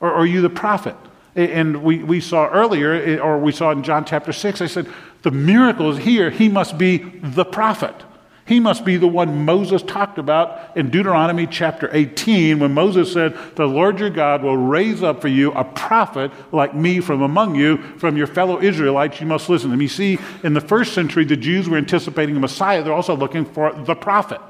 Or 0.00 0.12
are 0.12 0.26
you 0.26 0.42
the 0.42 0.50
prophet? 0.50 0.96
And 1.34 1.82
we, 1.82 2.02
we 2.02 2.20
saw 2.20 2.48
earlier, 2.48 2.92
eh, 2.92 3.16
or 3.16 3.38
we 3.38 3.52
saw 3.52 3.70
in 3.70 3.82
John 3.82 4.04
chapter 4.04 4.32
6, 4.32 4.58
they 4.58 4.68
said, 4.68 4.88
The 5.22 5.30
miracle 5.30 5.90
is 5.90 5.98
here. 5.98 6.30
He 6.30 6.48
must 6.48 6.76
be 6.76 6.98
the 6.98 7.44
prophet. 7.44 7.94
He 8.50 8.58
must 8.58 8.84
be 8.84 8.96
the 8.96 9.06
one 9.06 9.44
Moses 9.44 9.80
talked 9.80 10.18
about 10.18 10.76
in 10.76 10.90
Deuteronomy 10.90 11.46
chapter 11.46 11.88
18 11.92 12.58
when 12.58 12.74
Moses 12.74 13.12
said, 13.12 13.38
The 13.54 13.66
Lord 13.66 14.00
your 14.00 14.10
God 14.10 14.42
will 14.42 14.56
raise 14.56 15.04
up 15.04 15.20
for 15.20 15.28
you 15.28 15.52
a 15.52 15.62
prophet 15.62 16.32
like 16.50 16.74
me 16.74 16.98
from 16.98 17.22
among 17.22 17.54
you, 17.54 17.76
from 17.98 18.16
your 18.16 18.26
fellow 18.26 18.60
Israelites. 18.60 19.20
You 19.20 19.28
must 19.28 19.48
listen 19.48 19.70
to 19.70 19.74
him. 19.74 19.82
You 19.82 19.86
see, 19.86 20.18
in 20.42 20.54
the 20.54 20.60
first 20.60 20.94
century, 20.94 21.24
the 21.24 21.36
Jews 21.36 21.68
were 21.68 21.78
anticipating 21.78 22.36
a 22.36 22.40
Messiah. 22.40 22.82
They're 22.82 22.92
also 22.92 23.14
looking 23.14 23.44
for 23.44 23.72
the 23.72 23.94
prophet. 23.94 24.40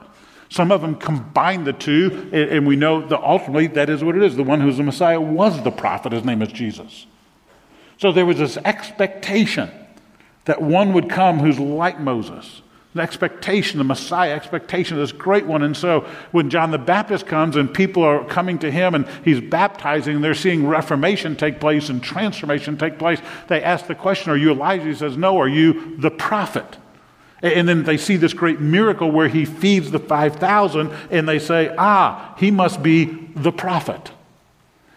Some 0.50 0.72
of 0.72 0.80
them 0.80 0.96
combine 0.96 1.62
the 1.62 1.72
two, 1.72 2.28
and 2.32 2.66
we 2.66 2.74
know 2.74 3.06
that 3.06 3.20
ultimately 3.20 3.68
that 3.68 3.88
is 3.88 4.02
what 4.02 4.16
it 4.16 4.22
is. 4.22 4.34
The 4.34 4.42
one 4.42 4.60
who's 4.60 4.78
the 4.78 4.82
Messiah 4.82 5.20
was 5.20 5.62
the 5.62 5.70
prophet. 5.70 6.10
His 6.10 6.24
name 6.24 6.42
is 6.42 6.48
Jesus. 6.48 7.06
So 7.98 8.10
there 8.10 8.26
was 8.26 8.38
this 8.38 8.56
expectation 8.56 9.70
that 10.46 10.60
one 10.60 10.92
would 10.92 11.08
come 11.08 11.38
who's 11.38 11.60
like 11.60 12.00
Moses. 12.00 12.62
The 12.94 13.02
expectation, 13.02 13.78
the 13.78 13.84
Messiah 13.84 14.34
expectation, 14.34 14.96
this 14.96 15.12
great 15.12 15.46
one. 15.46 15.62
And 15.62 15.76
so 15.76 16.00
when 16.32 16.50
John 16.50 16.72
the 16.72 16.78
Baptist 16.78 17.26
comes 17.26 17.54
and 17.54 17.72
people 17.72 18.02
are 18.02 18.24
coming 18.24 18.58
to 18.58 18.72
him 18.72 18.96
and 18.96 19.06
he's 19.24 19.40
baptizing, 19.40 20.16
and 20.16 20.24
they're 20.24 20.34
seeing 20.34 20.66
reformation 20.66 21.36
take 21.36 21.60
place 21.60 21.88
and 21.88 22.02
transformation 22.02 22.76
take 22.76 22.98
place. 22.98 23.20
They 23.46 23.62
ask 23.62 23.86
the 23.86 23.94
question, 23.94 24.32
Are 24.32 24.36
you 24.36 24.50
Elijah? 24.50 24.86
He 24.86 24.94
says, 24.94 25.16
No. 25.16 25.38
Are 25.38 25.48
you 25.48 25.96
the 25.98 26.10
prophet? 26.10 26.78
And 27.42 27.68
then 27.68 27.84
they 27.84 27.96
see 27.96 28.16
this 28.16 28.34
great 28.34 28.60
miracle 28.60 29.10
where 29.10 29.28
he 29.28 29.44
feeds 29.44 29.90
the 29.90 29.98
5,000 29.98 30.92
and 31.10 31.28
they 31.28 31.38
say, 31.38 31.74
ah, 31.78 32.34
he 32.38 32.50
must 32.50 32.82
be 32.82 33.06
the 33.34 33.52
prophet. 33.52 34.10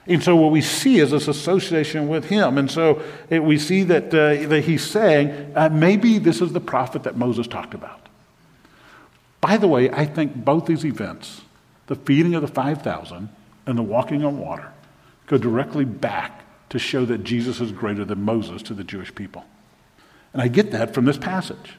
And 0.05 0.21
so 0.21 0.35
what 0.35 0.51
we 0.51 0.61
see 0.61 0.99
is 0.99 1.11
this 1.11 1.29
association 1.29 2.09
with 2.09 2.25
him. 2.25 2.57
And 2.57 2.69
so 2.69 3.01
it, 3.29 3.41
we 3.41 3.57
see 3.57 3.83
that, 3.83 4.07
uh, 4.07 4.47
that 4.49 4.65
he's 4.65 4.85
saying, 4.85 5.53
uh, 5.55 5.69
maybe 5.69 6.19
this 6.19 6.41
is 6.41 6.51
the 6.51 6.59
prophet 6.59 7.03
that 7.03 7.15
Moses 7.15 7.47
talked 7.47 7.73
about. 7.73 8.01
By 9.39 9.57
the 9.57 9.67
way, 9.67 9.89
I 9.89 10.05
think 10.05 10.35
both 10.35 10.65
these 10.65 10.85
events, 10.85 11.41
the 11.87 11.95
feeding 11.95 12.35
of 12.35 12.41
the 12.41 12.47
5,000 12.49 13.29
and 13.65 13.77
the 13.77 13.83
walking 13.83 14.25
on 14.25 14.39
water, 14.39 14.71
go 15.27 15.37
directly 15.37 15.85
back 15.85 16.43
to 16.69 16.79
show 16.79 17.05
that 17.05 17.23
Jesus 17.23 17.61
is 17.61 17.71
greater 17.71 18.03
than 18.03 18.23
Moses 18.23 18.61
to 18.63 18.73
the 18.73 18.83
Jewish 18.83 19.13
people. 19.15 19.45
And 20.33 20.41
I 20.41 20.49
get 20.49 20.71
that 20.71 20.93
from 20.93 21.05
this 21.05 21.17
passage. 21.17 21.77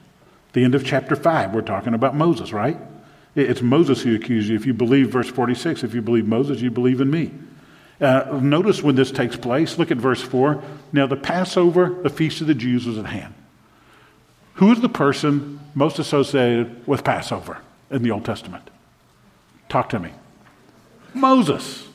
The 0.55 0.63
end 0.63 0.73
of 0.73 0.85
chapter 0.85 1.17
5, 1.17 1.53
we're 1.53 1.61
talking 1.61 1.93
about 1.93 2.15
Moses, 2.15 2.53
right? 2.53 2.77
It's 3.35 3.61
Moses 3.61 4.01
who 4.01 4.15
accused 4.15 4.47
you. 4.47 4.55
If 4.55 4.65
you 4.65 4.73
believe, 4.73 5.09
verse 5.09 5.27
46, 5.29 5.83
if 5.83 5.93
you 5.93 6.01
believe 6.01 6.29
Moses, 6.29 6.61
you 6.61 6.71
believe 6.71 7.01
in 7.01 7.11
me. 7.11 7.31
Uh, 7.99 8.39
notice 8.41 8.81
when 8.81 8.95
this 8.95 9.11
takes 9.11 9.35
place. 9.35 9.77
Look 9.77 9.91
at 9.91 9.97
verse 9.97 10.21
4. 10.21 10.63
Now, 10.93 11.07
the 11.07 11.17
Passover, 11.17 11.97
the 12.01 12.09
feast 12.09 12.39
of 12.39 12.47
the 12.47 12.53
Jews, 12.53 12.85
was 12.85 12.97
at 12.97 13.07
hand. 13.07 13.33
Who 14.53 14.71
is 14.71 14.79
the 14.79 14.87
person 14.87 15.59
most 15.73 15.99
associated 15.99 16.87
with 16.87 17.03
Passover 17.03 17.57
in 17.91 18.01
the 18.01 18.11
Old 18.11 18.23
Testament? 18.23 18.69
Talk 19.67 19.89
to 19.89 19.99
me. 19.99 20.13
Moses. 21.13 21.85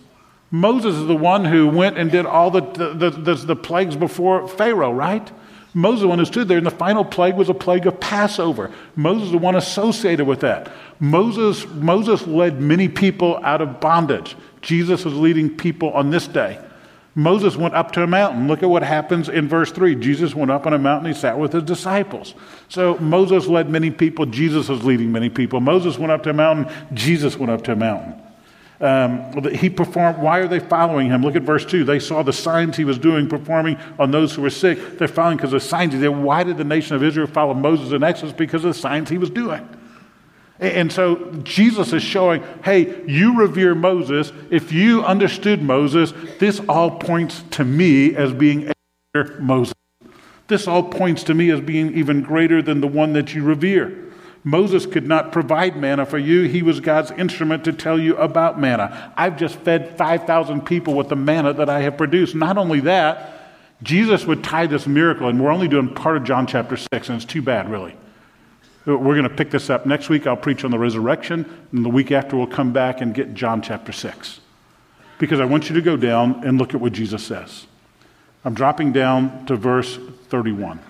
Moses 0.51 0.97
is 0.97 1.07
the 1.07 1.17
one 1.17 1.47
who 1.47 1.67
went 1.67 1.97
and 1.97 2.11
did 2.11 2.27
all 2.27 2.51
the, 2.51 2.61
the, 2.61 3.09
the, 3.09 3.35
the 3.37 3.57
plagues 3.57 3.97
before 3.97 4.47
Pharaoh, 4.47 4.93
right? 4.93 5.31
Moses, 5.73 6.03
the 6.03 6.09
one 6.09 6.19
who 6.19 6.25
stood 6.25 6.49
there, 6.49 6.59
and 6.59 6.67
the 6.67 6.71
final 6.71 7.05
plague 7.05 7.37
was 7.37 7.49
a 7.49 7.55
plague 7.55 7.87
of 7.87 8.01
Passover. 8.01 8.73
Moses, 8.97 9.31
the 9.31 9.39
one 9.39 9.55
associated 9.55 10.27
with 10.27 10.41
that. 10.41 10.71
Moses, 10.99 11.67
Moses 11.69 12.27
led 12.27 12.61
many 12.61 12.89
people 12.89 13.41
out 13.45 13.61
of 13.61 13.81
bondage. 13.81 14.37
Jesus 14.63 15.05
was 15.05 15.15
leading 15.15 15.57
people 15.57 15.91
on 15.91 16.11
this 16.11 16.27
day. 16.27 16.59
Moses 17.15 17.57
went 17.57 17.75
up 17.75 17.93
to 17.93 18.03
a 18.03 18.07
mountain. 18.07 18.47
Look 18.47 18.63
at 18.63 18.69
what 18.69 18.83
happens 18.83 19.29
in 19.29 19.49
verse 19.49 19.73
3. 19.73 19.97
Jesus 19.97 20.35
went 20.35 20.51
up 20.51 20.67
on 20.67 20.73
a 20.73 20.79
mountain, 20.79 21.13
he 21.13 21.19
sat 21.19 21.39
with 21.39 21.53
his 21.53 21.65
disciples. 21.65 22.35
So 22.69 22.97
Moses 22.99 23.47
led 23.47 23.69
many 23.69 23.91
people, 23.91 24.27
Jesus 24.27 24.69
was 24.69 24.85
leading 24.85 25.11
many 25.11 25.29
people. 25.29 25.61
Moses 25.61 25.99
went 25.99 26.13
up 26.13 26.23
to 26.25 26.31
a 26.31 26.35
mountain, 26.35 26.73
Jesus 26.95 27.37
went 27.37 27.51
up 27.51 27.63
to 27.65 27.73
a 27.73 27.77
mountain. 27.77 28.15
Um, 28.81 29.45
he 29.55 29.69
performed. 29.69 30.19
Why 30.19 30.39
are 30.39 30.49
they 30.49 30.59
following 30.59 31.09
him? 31.09 31.23
Look 31.23 31.37
at 31.37 31.43
verse 31.43 31.67
2. 31.67 31.85
They 31.85 31.99
saw 31.99 32.23
the 32.23 32.33
signs 32.33 32.77
he 32.77 32.85
was 32.85 32.99
doing, 32.99 33.29
performing 33.29 33.77
on 33.99 34.11
those 34.11 34.35
who 34.35 34.43
were 34.43 34.51
sick. 34.51 34.99
They're 34.99 35.07
following 35.07 35.37
because 35.37 35.53
of 35.53 35.61
the 35.61 35.69
signs 35.69 35.93
he 35.93 36.01
did. 36.01 36.09
Why 36.09 36.45
did 36.45 36.57
the 36.57 36.65
nation 36.65 36.97
of 36.97 37.03
Israel 37.03 37.27
follow 37.27 37.53
Moses 37.53 37.93
in 37.93 38.03
Exodus? 38.03 38.33
Because 38.33 38.65
of 38.65 38.75
the 38.75 38.81
signs 38.81 39.11
he 39.11 39.19
was 39.19 39.29
doing. 39.29 39.69
And 40.61 40.93
so 40.93 41.33
Jesus 41.43 41.95
is 41.95 42.03
showing, 42.03 42.43
hey, 42.63 43.03
you 43.07 43.39
revere 43.39 43.75
Moses. 43.75 44.31
If 44.51 44.73
you 44.73 45.03
understood 45.03 45.63
Moses, 45.63 46.13
this 46.39 46.61
all 46.69 46.91
points 46.91 47.43
to 47.53 47.65
me 47.65 48.15
as 48.15 48.33
being 48.35 48.69
a 49.15 49.25
Moses. 49.41 49.75
This 50.49 50.67
all 50.67 50.83
points 50.83 51.23
to 51.25 51.35
me 51.35 51.51
as 51.51 51.61
being 51.61 51.97
even 51.97 52.23
greater 52.23 52.61
than 52.61 52.81
the 52.81 52.89
one 52.89 53.15
that 53.15 53.35
you 53.35 53.43
revere. 53.43 54.10
Moses 54.43 54.87
could 54.87 55.07
not 55.07 55.33
provide 55.33 55.77
manna 55.77 56.07
for 56.07 56.19
you. 56.19 56.45
He 56.45 56.63
was 56.63 56.81
God's 56.81 57.11
instrument 57.11 57.65
to 57.65 57.73
tell 57.73 57.99
you 57.99 58.17
about 58.17 58.59
manna. 58.59 59.13
I've 59.17 59.37
just 59.37 59.57
fed 59.57 59.99
5,000 59.99 60.65
people 60.65 60.95
with 60.95 61.11
the 61.11 61.17
manna 61.17 61.53
that 61.55 61.69
I 61.69 61.81
have 61.83 61.99
produced. 61.99 62.35
Not 62.35 62.57
only 62.57 62.81
that, 62.81 63.35
Jesus 63.83 64.27
would 64.27 64.43
tie 64.43 64.67
this 64.67 64.87
miracle, 64.87 65.29
and 65.29 65.43
we're 65.43 65.53
only 65.53 65.69
doing 65.69 65.95
part 65.95 66.17
of 66.17 66.25
John 66.25 66.47
chapter 66.47 66.77
6, 66.77 67.09
and 67.09 67.17
it's 67.17 67.25
too 67.25 67.43
bad, 67.43 67.71
really. 67.71 67.95
We're 68.87 68.97
going 68.97 69.25
to 69.25 69.29
pick 69.29 69.51
this 69.51 69.69
up 69.69 69.85
next 69.85 70.09
week. 70.09 70.27
I'll 70.27 70.37
preach 70.37 70.65
on 70.65 70.71
the 70.71 70.79
resurrection, 70.79 71.45
and 71.73 71.85
the 71.85 71.91
week 71.91 72.11
after, 72.11 72.37
we'll 72.37 72.47
come 72.47 72.73
back 72.73 73.03
and 73.03 73.15
get 73.15 73.35
John 73.35 73.61
chapter 73.61 73.93
6. 73.93 74.41
Because 75.19 75.39
I 75.39 75.45
want 75.45 75.69
you 75.69 75.75
to 75.75 75.83
go 75.83 75.99
down 75.99 76.47
and 76.47 76.57
look 76.59 76.75
at 76.75 76.81
what 76.81 76.95
Jesus 76.95 77.23
says. 77.23 77.67
I'm 78.43 78.55
dropping 78.55 78.93
down 78.93 79.45
to 79.47 79.57
verse 79.57 79.99
31. 80.29 80.81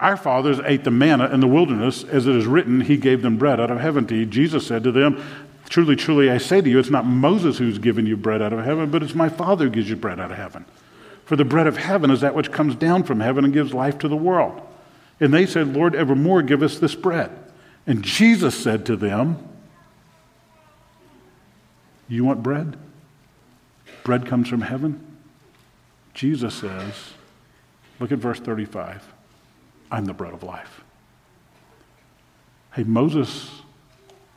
Our 0.00 0.16
fathers 0.16 0.60
ate 0.64 0.84
the 0.84 0.90
manna 0.90 1.28
in 1.28 1.40
the 1.40 1.46
wilderness, 1.46 2.04
as 2.04 2.26
it 2.26 2.34
is 2.34 2.46
written, 2.46 2.80
He 2.80 2.96
gave 2.96 3.20
them 3.20 3.36
bread 3.36 3.60
out 3.60 3.70
of 3.70 3.80
heaven 3.80 4.06
to 4.06 4.14
eat. 4.14 4.30
Jesus 4.30 4.66
said 4.66 4.82
to 4.84 4.92
them, 4.92 5.22
Truly, 5.68 5.94
truly, 5.94 6.30
I 6.30 6.38
say 6.38 6.62
to 6.62 6.68
you, 6.68 6.78
it's 6.78 6.90
not 6.90 7.04
Moses 7.04 7.58
who's 7.58 7.78
given 7.78 8.06
you 8.06 8.16
bread 8.16 8.40
out 8.42 8.52
of 8.52 8.64
heaven, 8.64 8.90
but 8.90 9.02
it's 9.02 9.14
my 9.14 9.28
Father 9.28 9.66
who 9.66 9.70
gives 9.70 9.90
you 9.90 9.96
bread 9.96 10.18
out 10.18 10.30
of 10.30 10.38
heaven. 10.38 10.64
For 11.26 11.36
the 11.36 11.44
bread 11.44 11.66
of 11.66 11.76
heaven 11.76 12.10
is 12.10 12.22
that 12.22 12.34
which 12.34 12.50
comes 12.50 12.74
down 12.74 13.04
from 13.04 13.20
heaven 13.20 13.44
and 13.44 13.52
gives 13.52 13.72
life 13.72 13.98
to 13.98 14.08
the 14.08 14.16
world. 14.16 14.60
And 15.20 15.32
they 15.32 15.46
said, 15.46 15.74
Lord, 15.74 15.94
evermore 15.94 16.42
give 16.42 16.62
us 16.62 16.78
this 16.78 16.94
bread. 16.94 17.30
And 17.86 18.02
Jesus 18.02 18.60
said 18.60 18.86
to 18.86 18.96
them, 18.96 19.46
You 22.08 22.24
want 22.24 22.42
bread? 22.42 22.76
Bread 24.02 24.26
comes 24.26 24.48
from 24.48 24.62
heaven. 24.62 25.06
Jesus 26.14 26.54
says, 26.54 27.12
Look 28.00 28.10
at 28.10 28.18
verse 28.18 28.40
35 28.40 29.06
I'm 29.90 30.04
the 30.04 30.12
bread 30.12 30.32
of 30.32 30.42
life. 30.42 30.82
Hey, 32.72 32.84
Moses 32.84 33.50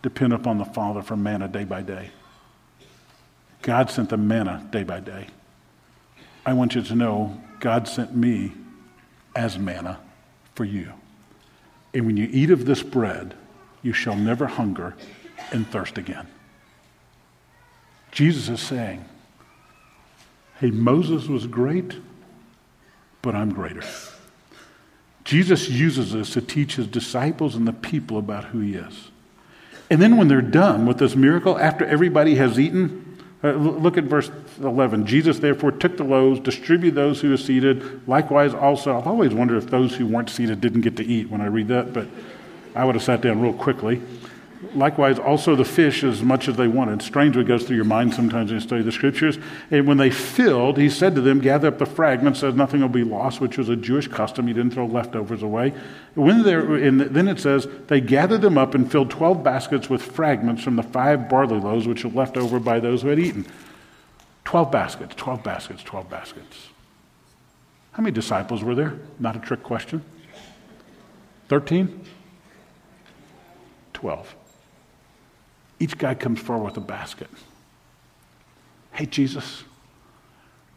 depended 0.01 0.39
upon 0.39 0.57
the 0.57 0.65
Father 0.65 1.01
for 1.01 1.15
manna 1.15 1.47
day 1.47 1.63
by 1.63 1.81
day. 1.81 2.09
God 3.61 3.89
sent 3.89 4.09
the 4.09 4.17
manna 4.17 4.67
day 4.71 4.83
by 4.83 4.99
day. 4.99 5.27
I 6.45 6.53
want 6.53 6.75
you 6.75 6.81
to 6.81 6.95
know 6.95 7.41
God 7.59 7.87
sent 7.87 8.15
me 8.15 8.53
as 9.35 9.57
manna 9.57 9.99
for 10.55 10.65
you. 10.65 10.91
And 11.93 12.05
when 12.05 12.17
you 12.17 12.27
eat 12.31 12.49
of 12.49 12.65
this 12.65 12.83
bread, 12.83 13.35
you 13.81 13.93
shall 13.93 14.15
never 14.15 14.47
hunger 14.47 14.95
and 15.51 15.67
thirst 15.67 15.97
again. 15.97 16.27
Jesus 18.11 18.49
is 18.49 18.61
saying, 18.61 19.05
Hey, 20.59 20.71
Moses 20.71 21.27
was 21.27 21.47
great, 21.47 21.95
but 23.21 23.35
I'm 23.35 23.53
greater. 23.53 23.83
Jesus 25.23 25.69
uses 25.69 26.13
this 26.13 26.33
to 26.33 26.41
teach 26.41 26.75
his 26.75 26.87
disciples 26.87 27.55
and 27.55 27.67
the 27.67 27.73
people 27.73 28.17
about 28.17 28.45
who 28.45 28.59
he 28.59 28.75
is. 28.75 29.11
And 29.89 30.01
then 30.01 30.17
when 30.17 30.27
they're 30.27 30.41
done 30.41 30.85
with 30.85 30.97
this 30.97 31.15
miracle, 31.15 31.57
after 31.57 31.85
everybody 31.85 32.35
has 32.35 32.59
eaten, 32.59 33.03
uh, 33.43 33.51
look 33.51 33.97
at 33.97 34.05
verse 34.05 34.31
11. 34.59 35.05
Jesus 35.05 35.39
therefore 35.39 35.71
took 35.71 35.97
the 35.97 36.03
loaves, 36.03 36.39
distributed 36.39 36.95
those 36.95 37.19
who 37.19 37.29
were 37.29 37.37
seated. 37.37 38.07
Likewise, 38.07 38.53
also, 38.53 38.97
I've 38.97 39.07
always 39.07 39.33
wondered 39.33 39.63
if 39.63 39.69
those 39.69 39.95
who 39.95 40.07
weren't 40.07 40.29
seated 40.29 40.61
didn't 40.61 40.81
get 40.81 40.95
to 40.97 41.05
eat 41.05 41.29
when 41.29 41.41
I 41.41 41.47
read 41.47 41.67
that, 41.67 41.93
but 41.93 42.07
I 42.73 42.85
would 42.85 42.95
have 42.95 43.03
sat 43.03 43.21
down 43.21 43.41
real 43.41 43.53
quickly. 43.53 44.01
Likewise, 44.75 45.19
also 45.19 45.55
the 45.55 45.65
fish 45.65 46.03
as 46.03 46.23
much 46.23 46.47
as 46.47 46.55
they 46.55 46.67
wanted. 46.67 47.01
Strange 47.01 47.35
what 47.35 47.45
goes 47.45 47.63
through 47.63 47.75
your 47.75 47.85
mind 47.85 48.13
sometimes 48.13 48.49
when 48.49 48.59
you 48.59 48.65
study 48.65 48.81
the 48.81 48.91
scriptures. 48.91 49.37
And 49.71 49.87
when 49.87 49.97
they 49.97 50.09
filled, 50.09 50.77
he 50.77 50.89
said 50.89 51.15
to 51.15 51.21
them, 51.21 51.39
Gather 51.39 51.67
up 51.67 51.77
the 51.77 51.85
fragments 51.85 52.39
so 52.39 52.51
nothing 52.51 52.81
will 52.81 52.89
be 52.89 53.03
lost, 53.03 53.41
which 53.41 53.57
was 53.57 53.69
a 53.69 53.75
Jewish 53.75 54.07
custom. 54.07 54.47
He 54.47 54.53
didn't 54.53 54.73
throw 54.73 54.85
leftovers 54.85 55.43
away. 55.43 55.73
When 56.15 56.47
and 56.47 57.01
then 57.01 57.27
it 57.27 57.39
says, 57.39 57.67
They 57.87 58.01
gathered 58.01 58.41
them 58.41 58.57
up 58.57 58.73
and 58.73 58.91
filled 58.91 59.09
12 59.09 59.43
baskets 59.43 59.89
with 59.89 60.01
fragments 60.01 60.63
from 60.63 60.75
the 60.75 60.83
five 60.83 61.29
barley 61.29 61.59
loaves 61.59 61.87
which 61.87 62.03
were 62.03 62.11
left 62.11 62.37
over 62.37 62.59
by 62.59 62.79
those 62.79 63.01
who 63.01 63.09
had 63.09 63.19
eaten. 63.19 63.45
12 64.45 64.71
baskets, 64.71 65.15
12 65.15 65.43
baskets, 65.43 65.83
12 65.83 66.09
baskets. 66.09 66.67
How 67.93 68.01
many 68.03 68.13
disciples 68.13 68.63
were 68.63 68.75
there? 68.75 68.99
Not 69.19 69.35
a 69.35 69.39
trick 69.39 69.63
question. 69.63 70.03
13? 71.49 72.03
12. 73.93 74.35
Each 75.83 75.97
guy 75.97 76.15
comes 76.15 76.39
forward 76.39 76.63
with 76.63 76.77
a 76.77 76.87
basket. 76.87 77.27
Hey, 78.93 79.05
Jesus, 79.05 79.65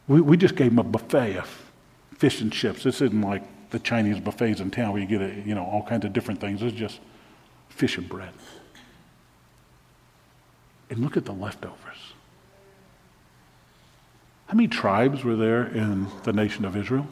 we, 0.09 0.21
we 0.21 0.37
just 0.37 0.57
gave 0.57 0.73
him 0.73 0.81
a 0.81 0.83
buffet 0.83 1.37
of 1.37 1.71
fish 2.19 2.41
and 2.41 2.53
chips. 2.53 2.83
This 2.83 3.01
isn't 3.01 3.21
like 3.21 3.45
the 3.71 3.79
Chinese 3.79 4.19
buffets 4.19 4.59
in 4.59 4.73
town 4.73 4.93
where 4.93 5.01
you 5.01 5.07
get 5.07 5.23
a, 5.23 5.33
you 5.47 5.55
know 5.55 5.65
all 5.65 5.85
kinds 5.85 6.05
of 6.05 6.13
different 6.13 6.41
things. 6.41 6.61
It's 6.61 6.77
just 6.77 6.99
fish 7.69 7.97
and 7.99 8.09
bread. 8.09 8.33
And 10.91 10.99
look 10.99 11.17
at 11.17 11.25
the 11.25 11.33
leftovers. 11.33 11.99
How 14.49 14.55
many 14.55 14.67
tribes 14.67 15.23
were 15.23 15.37
there 15.37 15.69
in 15.69 16.09
the 16.25 16.33
nation 16.33 16.65
of 16.65 16.77
Israel? 16.77 17.07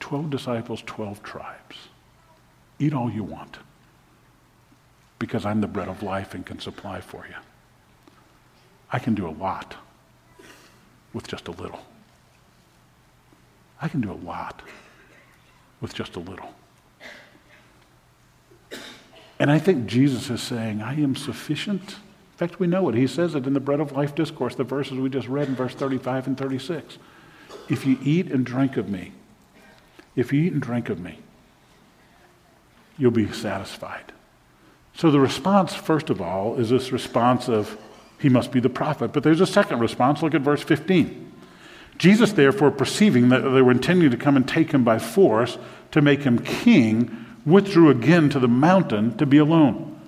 12 0.00 0.30
disciples, 0.30 0.82
12 0.84 1.22
tribes. 1.22 1.76
Eat 2.80 2.92
all 2.92 3.08
you 3.08 3.22
want 3.22 3.58
because 5.18 5.44
I'm 5.44 5.60
the 5.60 5.66
bread 5.66 5.88
of 5.88 6.02
life 6.02 6.34
and 6.34 6.44
can 6.46 6.58
supply 6.60 7.00
for 7.00 7.26
you. 7.26 7.34
I 8.90 8.98
can 8.98 9.14
do 9.14 9.28
a 9.28 9.30
lot 9.30 9.76
with 11.12 11.26
just 11.26 11.48
a 11.48 11.50
little. 11.50 11.80
I 13.80 13.88
can 13.88 14.00
do 14.00 14.10
a 14.10 14.14
lot 14.14 14.62
with 15.80 15.94
just 15.94 16.16
a 16.16 16.20
little. 16.20 16.54
And 19.38 19.50
I 19.50 19.58
think 19.58 19.86
Jesus 19.86 20.30
is 20.30 20.42
saying, 20.42 20.82
I 20.82 20.94
am 20.94 21.14
sufficient. 21.14 21.82
In 21.90 22.36
fact, 22.36 22.58
we 22.58 22.66
know 22.66 22.88
it. 22.88 22.94
He 22.94 23.06
says 23.06 23.34
it 23.34 23.46
in 23.46 23.54
the 23.54 23.60
Bread 23.60 23.80
of 23.80 23.92
Life 23.92 24.14
discourse, 24.14 24.54
the 24.54 24.64
verses 24.64 24.98
we 24.98 25.08
just 25.08 25.28
read 25.28 25.48
in 25.48 25.54
verse 25.54 25.74
35 25.74 26.26
and 26.26 26.36
36. 26.36 26.98
If 27.68 27.86
you 27.86 27.98
eat 28.02 28.32
and 28.32 28.44
drink 28.44 28.76
of 28.76 28.88
me, 28.88 29.12
if 30.16 30.32
you 30.32 30.42
eat 30.42 30.52
and 30.52 30.62
drink 30.62 30.88
of 30.88 30.98
me, 30.98 31.18
you'll 32.96 33.12
be 33.12 33.30
satisfied. 33.32 34.12
So 34.98 35.12
the 35.12 35.20
response, 35.20 35.74
first 35.74 36.10
of 36.10 36.20
all, 36.20 36.56
is 36.56 36.70
this 36.70 36.90
response 36.90 37.48
of, 37.48 37.78
he 38.18 38.28
must 38.28 38.50
be 38.50 38.58
the 38.58 38.68
prophet. 38.68 39.12
But 39.12 39.22
there's 39.22 39.40
a 39.40 39.46
second 39.46 39.78
response. 39.78 40.24
Look 40.24 40.34
at 40.34 40.40
verse 40.40 40.60
15. 40.60 41.34
Jesus, 41.98 42.32
therefore, 42.32 42.72
perceiving 42.72 43.28
that 43.28 43.42
they 43.42 43.62
were 43.62 43.70
intending 43.70 44.10
to 44.10 44.16
come 44.16 44.34
and 44.34 44.46
take 44.46 44.72
him 44.72 44.82
by 44.82 44.98
force 44.98 45.56
to 45.92 46.02
make 46.02 46.22
him 46.22 46.40
king, 46.40 47.26
withdrew 47.46 47.90
again 47.90 48.28
to 48.30 48.40
the 48.40 48.48
mountain 48.48 49.16
to 49.18 49.24
be 49.24 49.38
alone. 49.38 50.00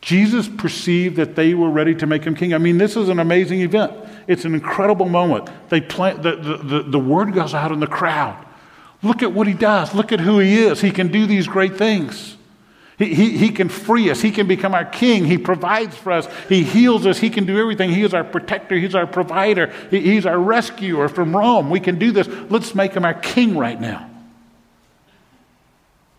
Jesus 0.00 0.48
perceived 0.48 1.16
that 1.16 1.36
they 1.36 1.52
were 1.52 1.68
ready 1.68 1.94
to 1.96 2.06
make 2.06 2.24
him 2.24 2.34
king. 2.34 2.54
I 2.54 2.58
mean, 2.58 2.78
this 2.78 2.96
is 2.96 3.10
an 3.10 3.18
amazing 3.18 3.60
event. 3.60 3.92
It's 4.28 4.46
an 4.46 4.54
incredible 4.54 5.10
moment. 5.10 5.50
They 5.68 5.82
play, 5.82 6.14
the, 6.14 6.36
the, 6.36 6.56
the, 6.56 6.82
the 6.84 6.98
word 6.98 7.34
goes 7.34 7.52
out 7.52 7.70
in 7.70 7.80
the 7.80 7.86
crowd. 7.86 8.46
Look 9.02 9.22
at 9.22 9.34
what 9.34 9.46
he 9.46 9.52
does. 9.52 9.94
Look 9.94 10.10
at 10.10 10.20
who 10.20 10.38
he 10.38 10.56
is. 10.56 10.80
He 10.80 10.90
can 10.90 11.08
do 11.08 11.26
these 11.26 11.46
great 11.46 11.76
things. 11.76 12.38
He, 13.02 13.14
he, 13.14 13.36
he 13.36 13.48
can 13.50 13.68
free 13.68 14.10
us. 14.10 14.20
He 14.20 14.30
can 14.30 14.46
become 14.46 14.74
our 14.74 14.84
king. 14.84 15.24
He 15.24 15.36
provides 15.36 15.96
for 15.96 16.12
us. 16.12 16.28
He 16.48 16.62
heals 16.62 17.04
us. 17.04 17.18
He 17.18 17.30
can 17.30 17.46
do 17.46 17.58
everything. 17.58 17.90
He 17.90 18.02
is 18.04 18.14
our 18.14 18.22
protector. 18.22 18.76
He's 18.76 18.94
our 18.94 19.08
provider. 19.08 19.72
He, 19.90 20.00
he's 20.00 20.24
our 20.24 20.38
rescuer 20.38 21.08
from 21.08 21.34
Rome. 21.34 21.68
We 21.68 21.80
can 21.80 21.98
do 21.98 22.12
this. 22.12 22.28
Let's 22.48 22.76
make 22.76 22.94
him 22.94 23.04
our 23.04 23.14
king 23.14 23.56
right 23.56 23.80
now. 23.80 24.08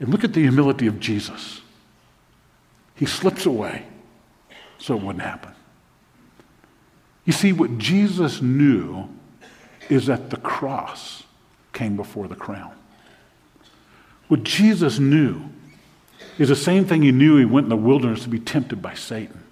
And 0.01 0.09
look 0.09 0.25
at 0.25 0.33
the 0.33 0.41
humility 0.41 0.87
of 0.87 0.99
Jesus. 0.99 1.61
He 2.95 3.05
slips 3.05 3.45
away 3.45 3.85
so 4.77 4.97
it 4.97 5.01
wouldn't 5.01 5.23
happen. 5.23 5.53
You 7.23 7.31
see, 7.31 7.53
what 7.53 7.77
Jesus 7.77 8.41
knew 8.41 9.07
is 9.87 10.07
that 10.07 10.29
the 10.29 10.37
cross 10.37 11.23
came 11.71 11.95
before 11.95 12.27
the 12.27 12.35
crown. 12.35 12.73
What 14.27 14.43
Jesus 14.43 14.99
knew 14.99 15.49
is 16.37 16.49
the 16.49 16.55
same 16.55 16.85
thing 16.85 17.01
he 17.01 17.11
knew 17.11 17.37
he 17.37 17.45
went 17.45 17.65
in 17.65 17.69
the 17.69 17.77
wilderness 17.77 18.23
to 18.23 18.29
be 18.29 18.39
tempted 18.39 18.81
by 18.81 18.93
Satan. 18.93 19.43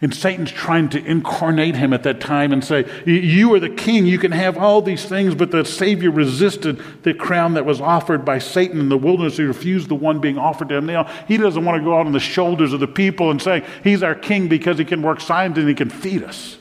And 0.00 0.14
Satan's 0.14 0.52
trying 0.52 0.90
to 0.90 1.04
incarnate 1.04 1.74
him 1.74 1.92
at 1.92 2.04
that 2.04 2.20
time 2.20 2.52
and 2.52 2.64
say, 2.64 2.88
You 3.04 3.52
are 3.54 3.60
the 3.60 3.68
king, 3.68 4.06
you 4.06 4.18
can 4.18 4.30
have 4.30 4.56
all 4.56 4.80
these 4.80 5.04
things, 5.04 5.34
but 5.34 5.50
the 5.50 5.64
Savior 5.64 6.12
resisted 6.12 6.80
the 7.02 7.12
crown 7.12 7.54
that 7.54 7.66
was 7.66 7.80
offered 7.80 8.24
by 8.24 8.38
Satan 8.38 8.78
in 8.78 8.90
the 8.90 8.96
wilderness. 8.96 9.38
He 9.38 9.42
refused 9.42 9.88
the 9.88 9.96
one 9.96 10.20
being 10.20 10.38
offered 10.38 10.68
to 10.68 10.76
him. 10.76 10.86
Now, 10.86 11.10
he 11.26 11.36
doesn't 11.36 11.64
want 11.64 11.78
to 11.78 11.84
go 11.84 11.98
out 11.98 12.06
on 12.06 12.12
the 12.12 12.20
shoulders 12.20 12.72
of 12.72 12.78
the 12.78 12.86
people 12.86 13.32
and 13.32 13.42
say, 13.42 13.66
He's 13.82 14.04
our 14.04 14.14
king 14.14 14.46
because 14.46 14.78
he 14.78 14.84
can 14.84 15.02
work 15.02 15.20
signs 15.20 15.58
and 15.58 15.68
he 15.68 15.74
can 15.74 15.90
feed 15.90 16.22
us. 16.22 16.58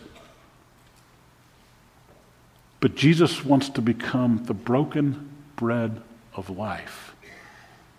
But 2.80 2.96
Jesus 2.96 3.46
wants 3.46 3.70
to 3.70 3.82
become 3.82 4.46
the 4.46 4.54
broken 4.56 5.30
bread 5.56 6.02
of 6.34 6.50
life 6.50 7.16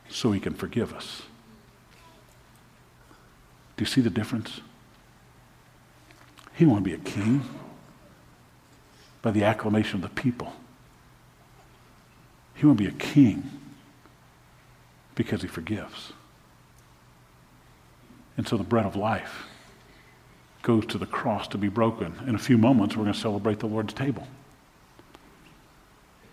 so 0.09 0.33
he 0.33 0.41
can 0.41 0.55
forgive 0.55 0.93
us. 0.93 1.23
Do 3.79 3.83
you 3.83 3.87
see 3.87 4.01
the 4.01 4.11
difference? 4.11 4.61
He 6.53 6.65
didn't 6.65 6.73
want 6.73 6.85
to 6.85 6.91
be 6.91 6.95
a 6.97 6.99
king 6.99 7.43
by 9.23 9.31
the 9.31 9.45
acclamation 9.45 9.97
of 9.97 10.03
the 10.03 10.21
people. 10.21 10.53
He 12.55 12.67
won't 12.67 12.79
be 12.79 12.89
a 12.89 12.93
king 12.93 13.51
Because 15.15 15.43
he 15.43 15.49
forgives. 15.49 16.13
And 18.37 18.47
so 18.49 18.57
the 18.57 18.65
bread 18.65 18.85
of 18.85 18.97
life 18.97 19.47
goes 20.63 20.85
to 20.87 20.99
the 20.99 21.07
cross 21.07 21.47
to 21.49 21.59
be 21.59 21.69
broken. 21.69 22.15
In 22.27 22.35
a 22.35 22.39
few 22.39 22.59
moments, 22.59 22.97
we're 22.97 23.05
going 23.05 23.15
to 23.15 23.21
celebrate 23.21 23.61
the 23.61 23.67
Lord's 23.67 23.95
table. 23.95 24.27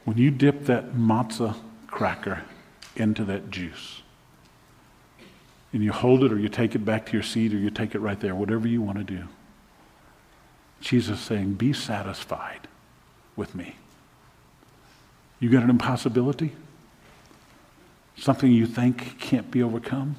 When 0.04 0.18
you 0.18 0.32
dip 0.32 0.66
that 0.66 0.94
matzah 0.94 1.56
cracker 1.88 2.44
into 2.96 3.24
that 3.26 3.52
juice, 3.52 4.02
and 5.76 5.84
you 5.84 5.92
hold 5.92 6.24
it 6.24 6.32
or 6.32 6.40
you 6.40 6.48
take 6.48 6.74
it 6.74 6.86
back 6.86 7.06
to 7.06 7.12
your 7.12 7.22
seat 7.22 7.54
or 7.54 7.58
you 7.58 7.70
take 7.70 7.96
it 7.96 8.00
right 8.00 8.18
there, 8.22 8.34
whatever 8.34 8.66
you 8.66 8.82
want 8.82 8.98
to 8.98 9.04
do. 9.04 9.28
Jesus 10.80 11.20
is 11.20 11.26
saying, 11.26 11.56
Be 11.56 11.74
satisfied 11.74 12.70
with 13.36 13.54
me. 13.54 13.76
You 15.42 15.50
got 15.50 15.64
an 15.64 15.70
impossibility? 15.70 16.54
Something 18.16 18.54
you 18.54 18.66
think 18.66 19.20
can't 19.20 19.52
be 19.52 19.62
overcome? 19.62 20.16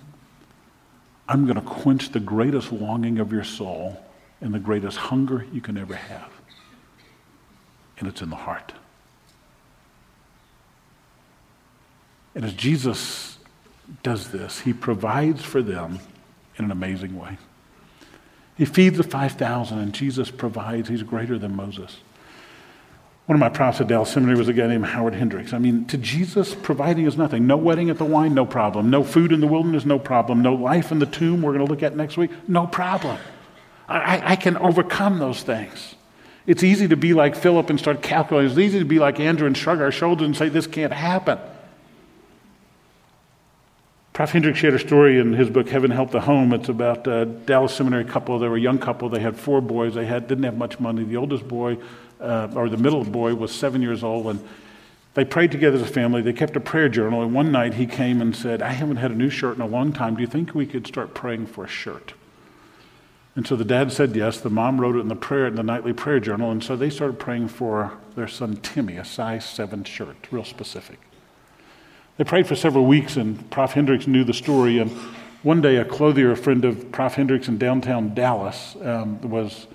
I'm 1.27 1.47
going 1.47 1.57
to 1.57 1.67
quench 1.67 2.11
the 2.11 2.21
greatest 2.21 2.71
longing 2.71 3.19
of 3.19 3.33
your 3.33 3.43
soul 3.43 4.05
and 4.43 4.53
the 4.53 4.59
greatest 4.59 4.99
hunger 4.99 5.47
you 5.55 5.63
can 5.63 5.79
ever 5.79 5.95
have. 5.95 6.31
And 7.99 8.07
it's 8.07 8.21
in 8.21 8.29
the 8.29 8.37
heart. 8.37 8.75
And 12.35 12.45
as 12.45 12.53
Jesus 12.53 13.36
does 14.03 14.29
this, 14.29 14.61
he 14.61 14.73
provides 14.73 15.43
for 15.43 15.63
them 15.63 16.01
in 16.59 16.65
an 16.65 16.71
amazing 16.71 17.19
way. 17.19 17.39
He 18.57 18.65
feeds 18.65 18.97
the 18.97 19.03
5,000, 19.03 19.79
and 19.79 19.93
Jesus 19.93 20.31
provides. 20.31 20.89
He's 20.89 21.03
greater 21.03 21.39
than 21.39 21.55
Moses. 21.55 21.99
One 23.27 23.35
of 23.35 23.41
my 23.41 23.49
profs 23.49 23.81
at 23.81 23.89
Dallas 23.89 24.11
Seminary 24.11 24.39
was 24.39 24.49
a 24.49 24.53
guy 24.53 24.69
named 24.69 24.87
Howard 24.87 25.15
Hendricks. 25.15 25.53
I 25.53 25.59
mean, 25.59 25.85
to 25.87 25.99
Jesus, 25.99 26.55
providing 26.55 27.07
is 27.07 27.17
nothing. 27.17 27.47
No 27.47 27.57
wedding 27.57 27.91
at 27.91 27.99
the 27.99 28.05
wine, 28.05 28.35
no 28.35 28.47
problem. 28.47 28.89
No 28.89 29.03
food 29.03 29.33
in 29.33 29.41
the 29.41 29.49
wilderness, 29.49 29.85
no 29.85 29.99
problem. 29.99 30.43
No 30.43 30.55
life 30.55 30.93
in 30.93 31.01
the 31.01 31.07
tomb, 31.07 31.43
we're 31.43 31.53
going 31.53 31.67
to 31.67 31.71
look 31.71 31.83
at 31.83 31.97
next 31.97 32.17
week, 32.17 32.31
no 32.49 32.67
problem. 32.67 33.19
I, 33.89 34.33
I 34.33 34.37
can 34.37 34.57
overcome 34.57 35.19
those 35.19 35.43
things. 35.43 35.95
It's 36.47 36.63
easy 36.63 36.89
to 36.89 36.97
be 36.97 37.13
like 37.13 37.35
Philip 37.35 37.69
and 37.69 37.79
start 37.79 38.03
calculating. 38.03 38.51
It's 38.51 38.59
easy 38.59 38.79
to 38.79 38.85
be 38.85 39.01
like 39.01 39.19
Andrew 39.19 39.47
and 39.47 39.57
shrug 39.57 39.81
our 39.81 39.91
shoulders 39.91 40.27
and 40.27 40.37
say, 40.37 40.49
this 40.49 40.69
can't 40.69 40.93
happen. 40.93 41.39
Prof. 44.17 44.31
Hendricks 44.31 44.59
shared 44.59 44.73
a 44.73 44.79
story 44.79 45.19
in 45.19 45.35
his 45.35 45.51
book, 45.51 45.69
Heaven 45.69 45.91
Help 45.91 46.11
the 46.11 46.23
Home. 46.23 46.55
It's 46.55 46.71
about 46.71 47.07
a 47.07 47.27
Dallas 47.27 47.75
Seminary 47.75 48.07
couple. 48.07 48.39
They 48.39 48.49
were 48.49 48.57
a 48.57 48.61
young 48.61 48.79
couple. 48.79 49.11
They 49.11 49.21
had 49.21 49.37
four 49.37 49.61
boys. 49.61 49.93
They 49.93 50.07
had, 50.07 50.27
didn't 50.27 50.45
have 50.45 50.57
much 50.57 50.81
money. 50.81 51.05
The 51.05 51.19
oldest 51.19 51.47
boy 51.47 51.77
uh, 52.19 52.49
or 52.55 52.71
the 52.71 52.79
middle 52.79 53.05
boy 53.05 53.35
was 53.35 53.55
seven 53.55 53.83
years 53.83 54.03
old, 54.03 54.29
and 54.29 54.43
they 55.13 55.27
prayed 55.27 55.53
together 55.53 55.77
as 55.77 55.83
a 55.83 55.87
family. 55.87 56.23
They 56.23 56.33
kept 56.33 56.57
a 56.57 56.61
prayer 56.61 56.89
journal, 56.89 57.21
and 57.21 57.35
one 57.35 57.53
night 57.53 57.75
he 57.75 57.85
came 57.85 58.23
and 58.23 58.35
said, 58.35 58.63
I 58.63 58.71
haven't 58.71 58.97
had 58.97 59.11
a 59.11 59.15
new 59.15 59.29
shirt 59.29 59.57
in 59.57 59.61
a 59.61 59.67
long 59.67 59.93
time. 59.93 60.15
Do 60.15 60.23
you 60.23 60.27
think 60.27 60.55
we 60.55 60.65
could 60.65 60.87
start 60.87 61.13
praying 61.13 61.49
for 61.49 61.67
a 61.67 61.69
shirt? 61.69 62.15
And 63.35 63.47
so 63.47 63.55
the 63.55 63.67
dad 63.67 63.93
said 63.93 64.17
yes. 64.17 64.41
The 64.41 64.49
mom 64.49 64.81
wrote 64.81 64.97
it 64.97 65.01
in 65.01 65.09
the 65.09 65.15
prayer 65.15 65.47
in 65.47 65.57
the 65.57 65.63
nightly 65.63 65.93
prayer 65.93 66.21
journal, 66.21 66.51
and 66.51 66.65
so 66.65 66.75
they 66.75 66.89
started 66.89 67.19
praying 67.19 67.49
for 67.49 67.93
their 68.15 68.29
son 68.29 68.57
Timmy, 68.63 68.97
a 68.97 69.05
size 69.05 69.45
seven 69.45 69.85
shirt, 69.85 70.29
real 70.31 70.43
specific. 70.43 71.06
They 72.17 72.25
prayed 72.25 72.47
for 72.47 72.57
several 72.57 72.87
weeks, 72.87 73.17
and 73.17 73.49
Prof. 73.51 73.73
Hendricks 73.73 74.07
knew 74.07 74.25
the 74.25 74.33
story. 74.33 74.79
And 74.79 74.91
one 75.43 75.61
day, 75.61 75.77
a 75.77 75.85
clothier, 75.85 76.33
a 76.33 76.37
friend 76.37 76.65
of 76.65 76.91
Prof. 76.91 77.15
Hendricks 77.15 77.49
in 77.49 77.59
downtown 77.59 78.15
Dallas, 78.15 78.75
um, 78.83 79.21
was 79.21 79.67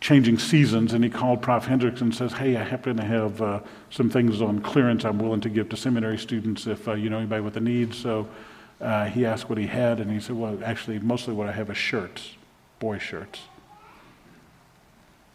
changing 0.00 0.38
seasons, 0.38 0.92
and 0.94 1.04
he 1.04 1.10
called 1.10 1.42
Prof. 1.42 1.66
Hendricks 1.66 2.00
and 2.00 2.14
says, 2.14 2.32
"Hey, 2.32 2.56
I 2.56 2.64
happen 2.64 2.96
to 2.96 3.04
have 3.04 3.42
uh, 3.42 3.60
some 3.90 4.08
things 4.08 4.40
on 4.40 4.60
clearance 4.60 5.04
I'm 5.04 5.18
willing 5.18 5.42
to 5.42 5.50
give 5.50 5.68
to 5.68 5.76
seminary 5.76 6.18
students 6.18 6.66
if 6.66 6.88
uh, 6.88 6.92
you 6.94 7.10
know 7.10 7.18
anybody 7.18 7.42
with 7.42 7.56
a 7.56 7.60
need." 7.60 7.94
So 7.94 8.28
uh, 8.80 9.06
he 9.06 9.26
asked 9.26 9.50
what 9.50 9.58
he 9.58 9.66
had, 9.66 10.00
and 10.00 10.10
he 10.10 10.20
said, 10.20 10.36
"Well, 10.36 10.58
actually, 10.64 10.98
mostly 11.00 11.34
what 11.34 11.48
I 11.48 11.52
have 11.52 11.68
is 11.68 11.76
shirts, 11.76 12.30
boy 12.78 12.98
shirts." 12.98 13.40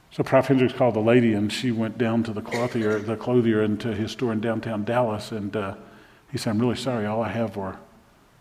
So 0.09 0.23
Prof. 0.23 0.47
Hendricks 0.47 0.73
called 0.73 0.95
the 0.95 0.99
lady, 0.99 1.33
and 1.33 1.53
she 1.53 1.71
went 1.71 1.99
down 1.99 2.23
to 2.23 2.33
the 2.33 2.41
clothier, 2.41 2.97
the 2.97 3.17
clothier, 3.17 3.61
into 3.61 3.93
his 3.93 4.11
store 4.11 4.31
in 4.31 4.41
downtown 4.41 4.83
Dallas, 4.83 5.31
and 5.31 5.55
uh, 5.55 5.75
he 6.33 6.37
said, 6.37 6.49
"I'm 6.49 6.59
really 6.59 6.75
sorry. 6.75 7.05
All 7.05 7.21
I 7.21 7.29
have 7.29 7.55
were 7.55 7.77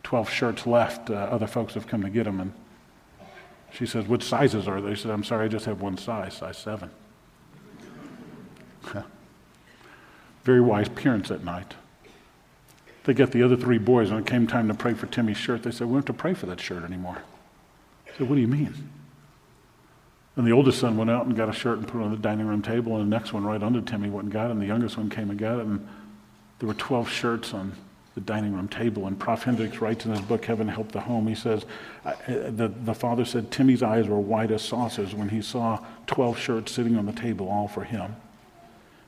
12 0.02 0.28
shirts 0.28 0.66
left. 0.66 1.10
Uh, 1.10 1.14
other 1.14 1.46
folks 1.46 1.74
have 1.74 1.86
come 1.86 2.02
to 2.02 2.10
get 2.10 2.24
them." 2.24 2.40
And 2.40 2.52
she 3.72 3.86
says, 3.86 4.06
What 4.06 4.22
sizes 4.22 4.68
are 4.68 4.80
they? 4.80 4.90
He 4.90 4.96
said, 4.96 5.10
I'm 5.10 5.24
sorry, 5.24 5.46
I 5.46 5.48
just 5.48 5.64
have 5.64 5.80
one 5.80 5.96
size, 5.96 6.34
size 6.34 6.58
seven. 6.58 6.90
Very 10.44 10.60
wise 10.60 10.88
parents 10.88 11.30
at 11.30 11.44
night. 11.44 11.74
They 13.04 13.14
got 13.14 13.30
the 13.30 13.42
other 13.42 13.56
three 13.56 13.78
boys, 13.78 14.10
when 14.10 14.20
it 14.20 14.26
came 14.26 14.46
time 14.46 14.68
to 14.68 14.74
pray 14.74 14.94
for 14.94 15.06
Timmy's 15.06 15.36
shirt, 15.36 15.62
they 15.62 15.70
said, 15.70 15.86
We 15.86 15.92
don't 15.92 16.06
have 16.06 16.16
to 16.16 16.20
pray 16.20 16.34
for 16.34 16.46
that 16.46 16.60
shirt 16.60 16.84
anymore. 16.84 17.18
I 18.06 18.18
said, 18.18 18.28
What 18.28 18.34
do 18.36 18.40
you 18.40 18.48
mean? 18.48 18.90
And 20.36 20.46
the 20.46 20.52
oldest 20.52 20.78
son 20.78 20.96
went 20.96 21.10
out 21.10 21.26
and 21.26 21.36
got 21.36 21.48
a 21.48 21.52
shirt 21.52 21.78
and 21.78 21.86
put 21.86 22.00
it 22.00 22.04
on 22.04 22.10
the 22.10 22.16
dining 22.16 22.46
room 22.46 22.62
table, 22.62 22.96
and 22.96 23.10
the 23.10 23.16
next 23.16 23.32
one 23.32 23.44
right 23.44 23.62
under 23.62 23.80
Timmy 23.80 24.08
went 24.08 24.24
and 24.24 24.32
got 24.32 24.46
it, 24.46 24.52
and 24.52 24.60
the 24.60 24.66
youngest 24.66 24.96
one 24.96 25.10
came 25.10 25.30
and 25.30 25.38
got 25.38 25.58
it, 25.58 25.66
and 25.66 25.86
there 26.62 26.68
were 26.68 26.74
12 26.74 27.10
shirts 27.10 27.54
on 27.54 27.72
the 28.14 28.20
dining 28.20 28.54
room 28.54 28.68
table. 28.68 29.08
And 29.08 29.18
Prof. 29.18 29.42
Hendricks 29.42 29.78
writes 29.78 30.04
in 30.06 30.12
his 30.12 30.20
book, 30.20 30.44
Heaven 30.44 30.68
Help 30.68 30.92
the 30.92 31.00
Home, 31.00 31.26
he 31.26 31.34
says, 31.34 31.66
uh, 32.04 32.12
the, 32.28 32.68
the 32.68 32.94
father 32.94 33.24
said 33.24 33.50
Timmy's 33.50 33.82
eyes 33.82 34.06
were 34.06 34.20
wide 34.20 34.52
as 34.52 34.62
saucers 34.62 35.12
when 35.12 35.30
he 35.30 35.42
saw 35.42 35.84
12 36.06 36.38
shirts 36.38 36.70
sitting 36.70 36.96
on 36.96 37.04
the 37.04 37.12
table, 37.12 37.48
all 37.48 37.66
for 37.66 37.82
him. 37.82 38.14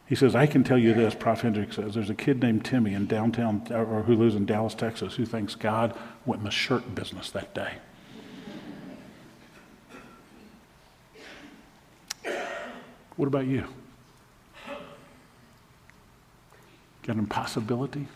He 0.04 0.16
says, 0.16 0.34
I 0.34 0.46
can 0.46 0.64
tell 0.64 0.76
you 0.76 0.94
this, 0.94 1.14
Prof. 1.14 1.42
Hendricks 1.42 1.76
says, 1.76 1.94
there's 1.94 2.10
a 2.10 2.14
kid 2.16 2.42
named 2.42 2.64
Timmy 2.64 2.92
in 2.92 3.06
downtown, 3.06 3.64
or 3.70 4.02
who 4.02 4.16
lives 4.16 4.34
in 4.34 4.46
Dallas, 4.46 4.74
Texas, 4.74 5.14
who 5.14 5.24
thinks 5.24 5.54
God 5.54 5.96
went 6.26 6.40
in 6.40 6.44
the 6.44 6.50
shirt 6.50 6.92
business 6.92 7.30
that 7.30 7.54
day. 7.54 7.74
What 13.14 13.28
about 13.28 13.46
you? 13.46 13.68
Got 14.66 14.78
an 17.08 17.18
impossibility? 17.18 18.06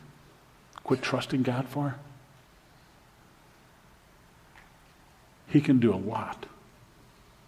quit 0.88 1.02
trusting 1.02 1.42
God 1.42 1.68
for? 1.68 1.96
He 5.48 5.60
can 5.60 5.78
do 5.78 5.92
a 5.92 5.96
lot 5.96 6.46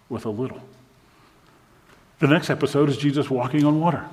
with 0.09 0.25
a 0.25 0.29
little. 0.29 0.61
The 2.19 2.27
next 2.27 2.51
episode 2.51 2.87
is 2.87 2.97
Jesus 2.97 3.31
walking 3.31 3.65
on 3.65 3.79
water. 3.79 4.07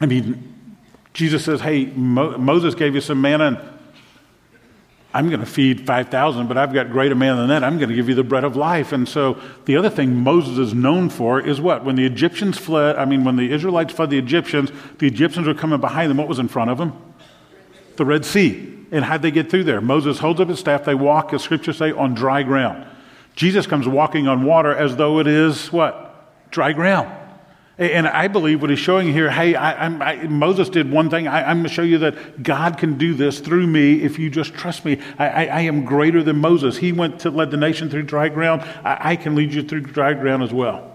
I 0.00 0.06
mean, 0.06 0.76
Jesus 1.12 1.44
says, 1.44 1.60
Hey, 1.60 1.86
Mo- 1.86 2.38
Moses 2.38 2.76
gave 2.76 2.94
you 2.94 3.00
some 3.00 3.20
manna, 3.20 3.46
and 3.46 3.73
I'm 5.14 5.28
going 5.28 5.40
to 5.40 5.46
feed 5.46 5.86
5,000, 5.86 6.48
but 6.48 6.58
I've 6.58 6.74
got 6.74 6.90
greater 6.90 7.14
man 7.14 7.36
than 7.36 7.48
that. 7.48 7.64
I'm 7.64 7.78
going 7.78 7.88
to 7.88 7.94
give 7.94 8.08
you 8.08 8.14
the 8.14 8.24
bread 8.24 8.44
of 8.44 8.56
life. 8.56 8.92
And 8.92 9.08
so 9.08 9.40
the 9.64 9.76
other 9.76 9.88
thing 9.88 10.16
Moses 10.16 10.58
is 10.58 10.74
known 10.74 11.08
for 11.08 11.40
is 11.40 11.60
what? 11.60 11.84
When 11.84 11.94
the 11.94 12.04
Egyptians 12.04 12.58
fled, 12.58 12.96
I 12.96 13.04
mean, 13.04 13.24
when 13.24 13.36
the 13.36 13.52
Israelites 13.52 13.94
fled 13.94 14.10
the 14.10 14.18
Egyptians, 14.18 14.72
the 14.98 15.06
Egyptians 15.06 15.46
were 15.46 15.54
coming 15.54 15.80
behind 15.80 16.10
them. 16.10 16.18
What 16.18 16.28
was 16.28 16.40
in 16.40 16.48
front 16.48 16.70
of 16.70 16.78
them? 16.78 16.92
the 17.96 18.04
Red 18.04 18.24
Sea. 18.24 18.70
And 18.90 19.04
how'd 19.04 19.22
they 19.22 19.30
get 19.30 19.50
through 19.50 19.64
there? 19.64 19.80
Moses 19.80 20.18
holds 20.18 20.40
up 20.40 20.48
his 20.48 20.58
staff. 20.58 20.84
They 20.84 20.94
walk, 20.94 21.32
as 21.32 21.42
scriptures 21.42 21.78
say, 21.78 21.90
on 21.92 22.14
dry 22.14 22.42
ground. 22.42 22.86
Jesus 23.34 23.66
comes 23.66 23.88
walking 23.88 24.28
on 24.28 24.44
water 24.44 24.74
as 24.74 24.96
though 24.96 25.18
it 25.18 25.26
is 25.26 25.72
what? 25.72 26.50
Dry 26.50 26.72
ground. 26.72 27.12
And 27.76 28.06
I 28.06 28.28
believe 28.28 28.60
what 28.60 28.70
he's 28.70 28.78
showing 28.78 29.12
here, 29.12 29.28
hey, 29.28 29.56
I, 29.56 29.86
I, 29.86 30.26
Moses 30.28 30.68
did 30.68 30.92
one 30.92 31.10
thing. 31.10 31.26
I, 31.26 31.50
am 31.50 31.58
going 31.58 31.68
to 31.68 31.74
show 31.74 31.82
you 31.82 31.98
that 31.98 32.40
God 32.40 32.78
can 32.78 32.96
do 32.98 33.14
this 33.14 33.40
through 33.40 33.66
me 33.66 34.02
if 34.02 34.16
you 34.16 34.30
just 34.30 34.54
trust 34.54 34.84
me. 34.84 35.00
I, 35.18 35.46
I 35.46 35.60
am 35.62 35.84
greater 35.84 36.22
than 36.22 36.36
Moses. 36.36 36.76
He 36.76 36.92
went 36.92 37.18
to 37.20 37.30
lead 37.30 37.50
the 37.50 37.56
nation 37.56 37.90
through 37.90 38.04
dry 38.04 38.28
ground. 38.28 38.62
I, 38.84 39.16
can 39.16 39.34
lead 39.34 39.52
you 39.52 39.64
through 39.64 39.80
dry 39.80 40.14
ground 40.14 40.44
as 40.44 40.52
well. 40.52 40.92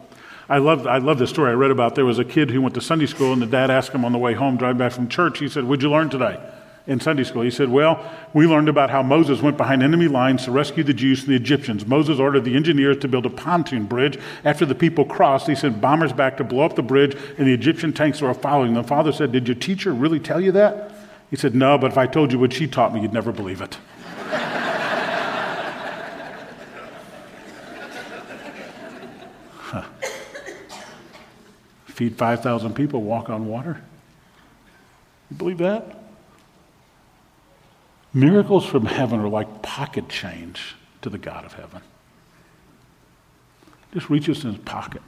I 0.47 0.59
love, 0.59 0.87
I 0.87 0.99
love 0.99 1.19
this 1.19 1.29
story 1.29 1.51
I 1.51 1.55
read 1.55 1.71
about. 1.71 1.95
There 1.95 2.05
was 2.05 2.17
a 2.17 2.25
kid 2.25 2.49
who 2.49 2.61
went 2.61 2.75
to 2.75 2.81
Sunday 2.81 3.07
school, 3.07 3.33
and 3.33 3.41
the 3.41 3.45
dad 3.45 3.69
asked 3.69 3.91
him 3.91 4.05
on 4.05 4.13
the 4.13 4.17
way 4.17 4.33
home, 4.33 4.55
driving 4.55 4.77
back 4.77 4.93
from 4.93 5.09
church, 5.09 5.39
he 5.39 5.49
said, 5.49 5.65
What'd 5.65 5.83
you 5.83 5.91
learn 5.91 6.09
today? 6.09 6.39
In 6.89 6.99
Sunday 6.99 7.23
school. 7.23 7.43
He 7.43 7.52
said, 7.52 7.69
Well, 7.69 8.04
we 8.34 8.47
learned 8.47 8.67
about 8.67 8.89
how 8.89 9.04
Moses 9.04 9.41
went 9.41 9.56
behind 9.58 9.84
enemy 9.84 10.08
lines 10.08 10.43
to 10.45 10.52
rescue 10.52 10.84
the 10.84 10.93
Jews 10.93 11.21
from 11.21 11.30
the 11.30 11.36
Egyptians. 11.36 11.86
Moses 11.86 12.19
ordered 12.19 12.43
the 12.43 12.56
engineers 12.56 12.97
to 12.97 13.08
build 13.08 13.28
a 13.28 13.30
pontoon 13.30 13.86
bridge. 13.86 14.17
After 14.43 14.65
the 14.65 14.75
people 14.75 15.06
crossed, 15.06 15.47
he 15.47 15.56
sent 15.56 15.80
bombers 15.80 16.12
back 16.12 16.36
to 16.38 16.43
blow 16.43 16.65
up 16.65 16.75
the 16.75 16.82
bridge, 16.82 17.15
and 17.38 17.47
the 17.47 17.54
Egyptian 17.54 17.93
tanks 17.93 18.19
were 18.21 18.34
following 18.34 18.73
them. 18.73 18.82
The 18.82 18.89
father 18.89 19.12
said, 19.12 19.32
Did 19.32 19.47
your 19.47 19.56
teacher 19.56 19.93
really 19.93 20.19
tell 20.19 20.41
you 20.41 20.52
that? 20.54 20.91
He 21.30 21.36
said, 21.36 21.54
No, 21.54 21.78
but 21.78 21.91
if 21.91 21.97
I 21.97 22.08
told 22.08 22.34
you 22.34 22.39
what 22.39 22.52
she 22.54 22.67
taught 22.67 22.93
me, 22.93 23.02
you'd 23.02 23.13
never 23.13 23.32
believe 23.32 23.62
it. 23.62 23.78
Feed 31.86 32.17
5,000 32.17 32.73
people, 32.73 33.04
walk 33.04 33.30
on 33.30 33.45
water. 33.45 33.82
You 35.30 35.38
believe 35.38 35.60
that? 35.60 35.98
Miracles 38.13 38.65
from 38.65 38.86
heaven 38.86 39.19
are 39.19 39.30
like 39.30 39.62
pocket 39.62 40.10
change 40.10 40.76
to 41.02 41.10
the 41.10 41.17
God 41.17 41.45
of 41.45 41.54
heaven. 41.54 41.82
Just 43.93 44.10
reaches 44.10 44.43
in 44.43 44.54
his 44.54 44.62
pocket. 44.63 45.02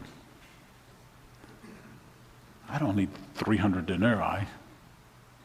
I 2.70 2.78
don't 2.78 2.96
need 2.96 3.10
300 3.36 3.86
denarii. 3.86 4.48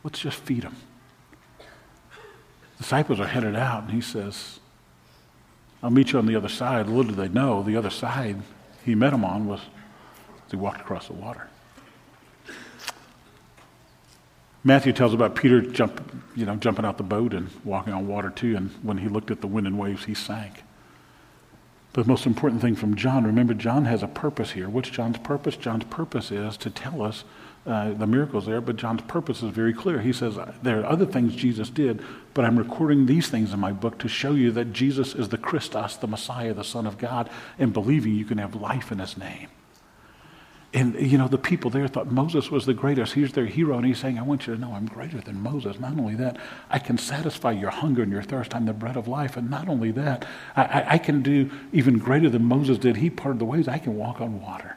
Let's 0.04 0.20
just 0.20 0.38
feed 0.38 0.62
him. 0.62 0.76
disciples 2.78 3.18
are 3.18 3.26
headed 3.26 3.56
out, 3.56 3.84
and 3.84 3.92
he 3.92 4.00
says, 4.00 4.60
I'll 5.82 5.90
meet 5.90 6.12
you 6.12 6.18
on 6.18 6.26
the 6.26 6.36
other 6.36 6.48
side. 6.48 6.86
Little 6.86 7.04
did 7.04 7.16
they 7.16 7.28
know, 7.28 7.62
the 7.62 7.76
other 7.76 7.90
side 7.90 8.42
he 8.84 8.94
met 8.94 9.12
him 9.12 9.24
on 9.24 9.46
was 9.46 9.60
as 10.44 10.50
he 10.50 10.56
walked 10.56 10.80
across 10.80 11.08
the 11.08 11.14
water. 11.14 11.48
Matthew 14.66 14.92
tells 14.92 15.14
about 15.14 15.36
Peter 15.36 15.60
jump, 15.60 16.24
you 16.34 16.44
know, 16.44 16.56
jumping 16.56 16.84
out 16.84 16.96
the 16.96 17.04
boat 17.04 17.32
and 17.34 17.48
walking 17.62 17.92
on 17.92 18.08
water 18.08 18.30
too, 18.30 18.56
and 18.56 18.70
when 18.82 18.98
he 18.98 19.06
looked 19.06 19.30
at 19.30 19.40
the 19.40 19.46
wind 19.46 19.64
and 19.68 19.78
waves, 19.78 20.06
he 20.06 20.14
sank. 20.14 20.64
But 21.92 22.02
the 22.02 22.08
most 22.08 22.26
important 22.26 22.62
thing 22.62 22.74
from 22.74 22.96
John, 22.96 23.22
remember, 23.22 23.54
John 23.54 23.84
has 23.84 24.02
a 24.02 24.08
purpose 24.08 24.50
here. 24.50 24.68
What's 24.68 24.90
John's 24.90 25.18
purpose? 25.18 25.56
John's 25.56 25.84
purpose 25.84 26.32
is 26.32 26.56
to 26.56 26.68
tell 26.68 27.00
us 27.00 27.22
uh, 27.64 27.92
the 27.92 28.08
miracles 28.08 28.46
there, 28.46 28.60
but 28.60 28.74
John's 28.74 29.02
purpose 29.02 29.40
is 29.40 29.50
very 29.50 29.72
clear. 29.72 30.00
He 30.00 30.12
says, 30.12 30.36
There 30.64 30.80
are 30.80 30.86
other 30.86 31.06
things 31.06 31.36
Jesus 31.36 31.70
did, 31.70 32.02
but 32.34 32.44
I'm 32.44 32.58
recording 32.58 33.06
these 33.06 33.28
things 33.28 33.52
in 33.52 33.60
my 33.60 33.70
book 33.70 34.00
to 34.00 34.08
show 34.08 34.32
you 34.32 34.50
that 34.50 34.72
Jesus 34.72 35.14
is 35.14 35.28
the 35.28 35.38
Christos, 35.38 35.94
the 35.94 36.08
Messiah, 36.08 36.52
the 36.52 36.64
Son 36.64 36.88
of 36.88 36.98
God, 36.98 37.30
and 37.56 37.72
believing 37.72 38.16
you 38.16 38.24
can 38.24 38.38
have 38.38 38.56
life 38.56 38.90
in 38.90 38.98
his 38.98 39.16
name. 39.16 39.46
And, 40.76 40.94
you 41.00 41.16
know, 41.16 41.26
the 41.26 41.38
people 41.38 41.70
there 41.70 41.88
thought 41.88 42.12
Moses 42.12 42.50
was 42.50 42.66
the 42.66 42.74
greatest. 42.74 43.14
He's 43.14 43.32
their 43.32 43.46
hero, 43.46 43.78
and 43.78 43.86
he's 43.86 43.98
saying, 43.98 44.18
I 44.18 44.22
want 44.22 44.46
you 44.46 44.54
to 44.54 44.60
know 44.60 44.74
I'm 44.74 44.84
greater 44.84 45.18
than 45.22 45.42
Moses. 45.42 45.80
Not 45.80 45.92
only 45.92 46.14
that, 46.16 46.36
I 46.68 46.78
can 46.78 46.98
satisfy 46.98 47.52
your 47.52 47.70
hunger 47.70 48.02
and 48.02 48.12
your 48.12 48.22
thirst. 48.22 48.54
I'm 48.54 48.66
the 48.66 48.74
bread 48.74 48.98
of 48.98 49.08
life. 49.08 49.38
And 49.38 49.48
not 49.48 49.70
only 49.70 49.90
that, 49.92 50.26
I, 50.54 50.64
I, 50.64 50.92
I 50.92 50.98
can 50.98 51.22
do 51.22 51.50
even 51.72 51.96
greater 51.96 52.28
than 52.28 52.44
Moses 52.44 52.76
did. 52.76 52.98
He 52.98 53.08
parted 53.08 53.38
the 53.38 53.46
ways. 53.46 53.68
I 53.68 53.78
can 53.78 53.96
walk 53.96 54.20
on 54.20 54.42
water. 54.42 54.76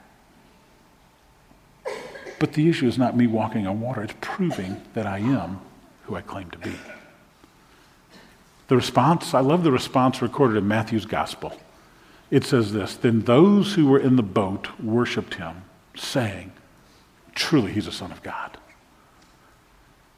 But 2.38 2.54
the 2.54 2.70
issue 2.70 2.88
is 2.88 2.96
not 2.96 3.14
me 3.14 3.26
walking 3.26 3.66
on 3.66 3.82
water, 3.82 4.02
it's 4.02 4.14
proving 4.22 4.80
that 4.94 5.06
I 5.06 5.18
am 5.18 5.60
who 6.04 6.14
I 6.14 6.22
claim 6.22 6.50
to 6.52 6.58
be. 6.58 6.72
The 8.68 8.76
response, 8.76 9.34
I 9.34 9.40
love 9.40 9.64
the 9.64 9.72
response 9.72 10.22
recorded 10.22 10.56
in 10.56 10.66
Matthew's 10.66 11.04
gospel. 11.04 11.52
It 12.30 12.44
says 12.44 12.72
this 12.72 12.96
Then 12.96 13.20
those 13.20 13.74
who 13.74 13.86
were 13.86 13.98
in 13.98 14.16
the 14.16 14.22
boat 14.22 14.68
worshiped 14.80 15.34
him, 15.34 15.64
saying, 15.94 16.52
Truly, 17.34 17.72
he's 17.72 17.86
a 17.86 17.92
son 17.92 18.12
of 18.12 18.22
God. 18.22 18.58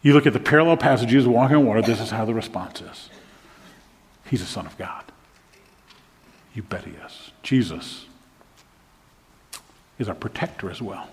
You 0.02 0.12
look 0.14 0.26
at 0.26 0.32
the 0.32 0.40
parallel 0.40 0.76
passages 0.76 1.26
walking 1.26 1.56
on 1.56 1.66
water, 1.66 1.82
this 1.82 2.00
is 2.00 2.10
how 2.10 2.24
the 2.24 2.34
response 2.34 2.80
is 2.80 3.10
He's 4.24 4.42
a 4.42 4.46
son 4.46 4.66
of 4.66 4.76
God. 4.78 5.04
You 6.54 6.62
bet 6.62 6.84
he 6.84 6.92
is. 6.92 7.30
Jesus 7.42 8.06
is 9.98 10.08
our 10.08 10.14
protector 10.14 10.70
as 10.70 10.82
well. 10.82 11.08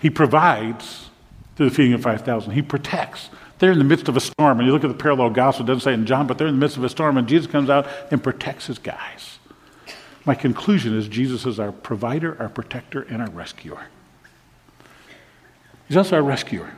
He 0.00 0.10
provides 0.10 1.10
through 1.56 1.68
the 1.68 1.74
feeding 1.74 1.92
of 1.92 2.02
5,000. 2.02 2.52
He 2.52 2.62
protects. 2.62 3.30
They're 3.58 3.72
in 3.72 3.78
the 3.78 3.84
midst 3.84 4.08
of 4.08 4.16
a 4.16 4.20
storm. 4.20 4.58
And 4.58 4.66
you 4.66 4.72
look 4.72 4.84
at 4.84 4.88
the 4.88 4.94
parallel 4.94 5.30
gospel, 5.30 5.64
it 5.64 5.68
doesn't 5.68 5.82
say 5.82 5.94
in 5.94 6.06
John, 6.06 6.26
but 6.26 6.38
they're 6.38 6.48
in 6.48 6.54
the 6.54 6.60
midst 6.60 6.76
of 6.76 6.84
a 6.84 6.88
storm, 6.88 7.16
and 7.16 7.28
Jesus 7.28 7.50
comes 7.50 7.70
out 7.70 7.86
and 8.10 8.22
protects 8.22 8.66
his 8.66 8.78
guys. 8.78 9.38
My 10.24 10.34
conclusion 10.34 10.96
is 10.96 11.08
Jesus 11.08 11.46
is 11.46 11.58
our 11.58 11.72
provider, 11.72 12.36
our 12.40 12.48
protector, 12.48 13.02
and 13.02 13.20
our 13.20 13.30
rescuer. 13.30 13.86
He's 15.88 15.96
also 15.96 16.16
our 16.16 16.22
rescuer. 16.22 16.72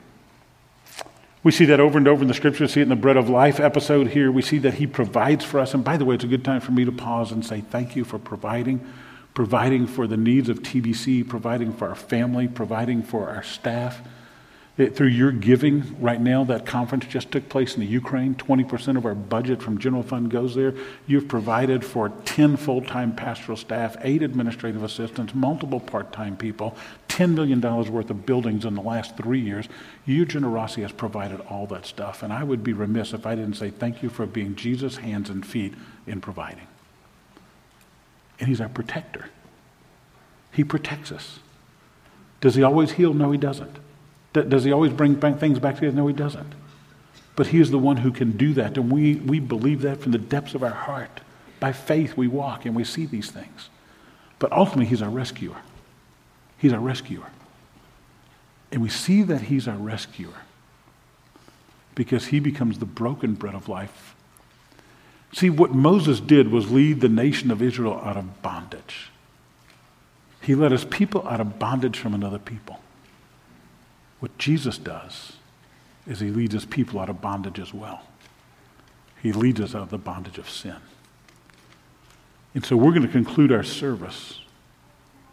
We 1.42 1.52
see 1.52 1.66
that 1.66 1.78
over 1.78 1.98
and 1.98 2.08
over 2.08 2.22
in 2.22 2.28
the 2.28 2.34
scripture. 2.34 2.64
We 2.64 2.68
see 2.68 2.80
it 2.80 2.84
in 2.84 2.88
the 2.88 2.96
bread 2.96 3.18
of 3.18 3.28
life 3.28 3.60
episode 3.60 4.08
here. 4.08 4.32
We 4.32 4.40
see 4.40 4.58
that 4.58 4.74
he 4.74 4.86
provides 4.86 5.44
for 5.44 5.60
us. 5.60 5.74
And 5.74 5.84
by 5.84 5.98
the 5.98 6.06
way, 6.06 6.14
it's 6.14 6.24
a 6.24 6.28
good 6.28 6.44
time 6.44 6.62
for 6.62 6.72
me 6.72 6.86
to 6.86 6.92
pause 6.92 7.32
and 7.32 7.44
say 7.44 7.60
thank 7.60 7.94
you 7.94 8.04
for 8.04 8.18
providing 8.18 8.80
providing 9.34 9.84
for 9.86 10.06
the 10.06 10.16
needs 10.16 10.48
of 10.48 10.62
TBC, 10.62 11.28
providing 11.28 11.72
for 11.72 11.88
our 11.88 11.96
family, 11.96 12.46
providing 12.46 13.02
for 13.02 13.28
our 13.28 13.42
staff. 13.42 14.00
It, 14.76 14.96
through 14.96 15.08
your 15.08 15.30
giving 15.30 16.00
right 16.00 16.20
now, 16.20 16.42
that 16.44 16.66
conference 16.66 17.06
just 17.06 17.30
took 17.30 17.48
place 17.48 17.74
in 17.74 17.80
the 17.80 17.86
Ukraine. 17.86 18.34
20% 18.34 18.96
of 18.96 19.06
our 19.06 19.14
budget 19.14 19.62
from 19.62 19.78
general 19.78 20.02
fund 20.02 20.30
goes 20.30 20.56
there. 20.56 20.74
You've 21.06 21.28
provided 21.28 21.84
for 21.84 22.08
10 22.24 22.56
full-time 22.56 23.14
pastoral 23.14 23.56
staff, 23.56 23.96
eight 24.00 24.20
administrative 24.20 24.82
assistants, 24.82 25.32
multiple 25.32 25.78
part-time 25.78 26.36
people, 26.36 26.76
$10 27.08 27.34
million 27.34 27.60
worth 27.60 28.10
of 28.10 28.26
buildings 28.26 28.64
in 28.64 28.74
the 28.74 28.82
last 28.82 29.16
three 29.16 29.40
years. 29.40 29.68
Your 30.06 30.24
generosity 30.24 30.82
has 30.82 30.90
provided 30.90 31.40
all 31.42 31.66
that 31.68 31.86
stuff. 31.86 32.24
And 32.24 32.32
I 32.32 32.42
would 32.42 32.64
be 32.64 32.72
remiss 32.72 33.12
if 33.12 33.26
I 33.26 33.36
didn't 33.36 33.54
say 33.54 33.70
thank 33.70 34.02
you 34.02 34.08
for 34.08 34.26
being 34.26 34.56
Jesus' 34.56 34.96
hands 34.96 35.30
and 35.30 35.46
feet 35.46 35.74
in 36.06 36.20
providing 36.20 36.66
and 38.38 38.48
He's 38.48 38.60
our 38.60 38.68
protector. 38.68 39.26
He 40.52 40.64
protects 40.64 41.12
us. 41.12 41.40
Does 42.40 42.54
He 42.54 42.62
always 42.62 42.92
heal? 42.92 43.14
No, 43.14 43.30
He 43.30 43.38
doesn't. 43.38 43.76
Does 44.34 44.64
He 44.64 44.72
always 44.72 44.92
bring 44.92 45.16
things 45.16 45.58
back 45.58 45.76
to 45.76 45.80
together? 45.80 45.96
No, 45.96 46.06
He 46.06 46.12
doesn't. 46.12 46.52
But 47.36 47.48
He 47.48 47.60
is 47.60 47.70
the 47.70 47.78
one 47.78 47.98
who 47.98 48.12
can 48.12 48.36
do 48.36 48.52
that, 48.54 48.76
and 48.76 48.92
we, 48.92 49.16
we 49.16 49.40
believe 49.40 49.82
that 49.82 50.00
from 50.00 50.12
the 50.12 50.18
depths 50.18 50.54
of 50.54 50.62
our 50.62 50.70
heart. 50.70 51.20
By 51.60 51.72
faith, 51.72 52.16
we 52.16 52.28
walk 52.28 52.66
and 52.66 52.76
we 52.76 52.84
see 52.84 53.06
these 53.06 53.30
things. 53.30 53.70
But 54.38 54.52
ultimately, 54.52 54.86
He's 54.86 55.02
our 55.02 55.10
rescuer. 55.10 55.56
He's 56.58 56.72
our 56.72 56.80
rescuer. 56.80 57.30
And 58.70 58.82
we 58.82 58.88
see 58.88 59.22
that 59.22 59.42
He's 59.42 59.66
our 59.66 59.76
rescuer 59.76 60.34
because 61.94 62.26
He 62.26 62.40
becomes 62.40 62.78
the 62.78 62.86
broken 62.86 63.34
bread 63.34 63.54
of 63.54 63.68
life 63.68 64.14
See, 65.34 65.50
what 65.50 65.74
Moses 65.74 66.20
did 66.20 66.52
was 66.52 66.70
lead 66.70 67.00
the 67.00 67.08
nation 67.08 67.50
of 67.50 67.60
Israel 67.60 68.00
out 68.04 68.16
of 68.16 68.40
bondage. 68.40 69.10
He 70.40 70.54
led 70.54 70.70
his 70.70 70.84
people 70.84 71.26
out 71.26 71.40
of 71.40 71.58
bondage 71.58 71.98
from 71.98 72.14
another 72.14 72.38
people. 72.38 72.78
What 74.24 74.38
Jesus 74.38 74.78
does 74.78 75.34
is 76.06 76.20
he 76.20 76.30
leads 76.30 76.54
his 76.54 76.64
people 76.64 76.98
out 76.98 77.10
of 77.10 77.20
bondage 77.20 77.58
as 77.58 77.74
well. 77.74 78.04
He 79.22 79.32
leads 79.32 79.60
us 79.60 79.74
out 79.74 79.82
of 79.82 79.90
the 79.90 79.98
bondage 79.98 80.38
of 80.38 80.48
sin. 80.48 80.76
And 82.54 82.64
so 82.64 82.74
we're 82.74 82.92
going 82.92 83.02
to 83.02 83.08
conclude 83.08 83.52
our 83.52 83.62
service 83.62 84.40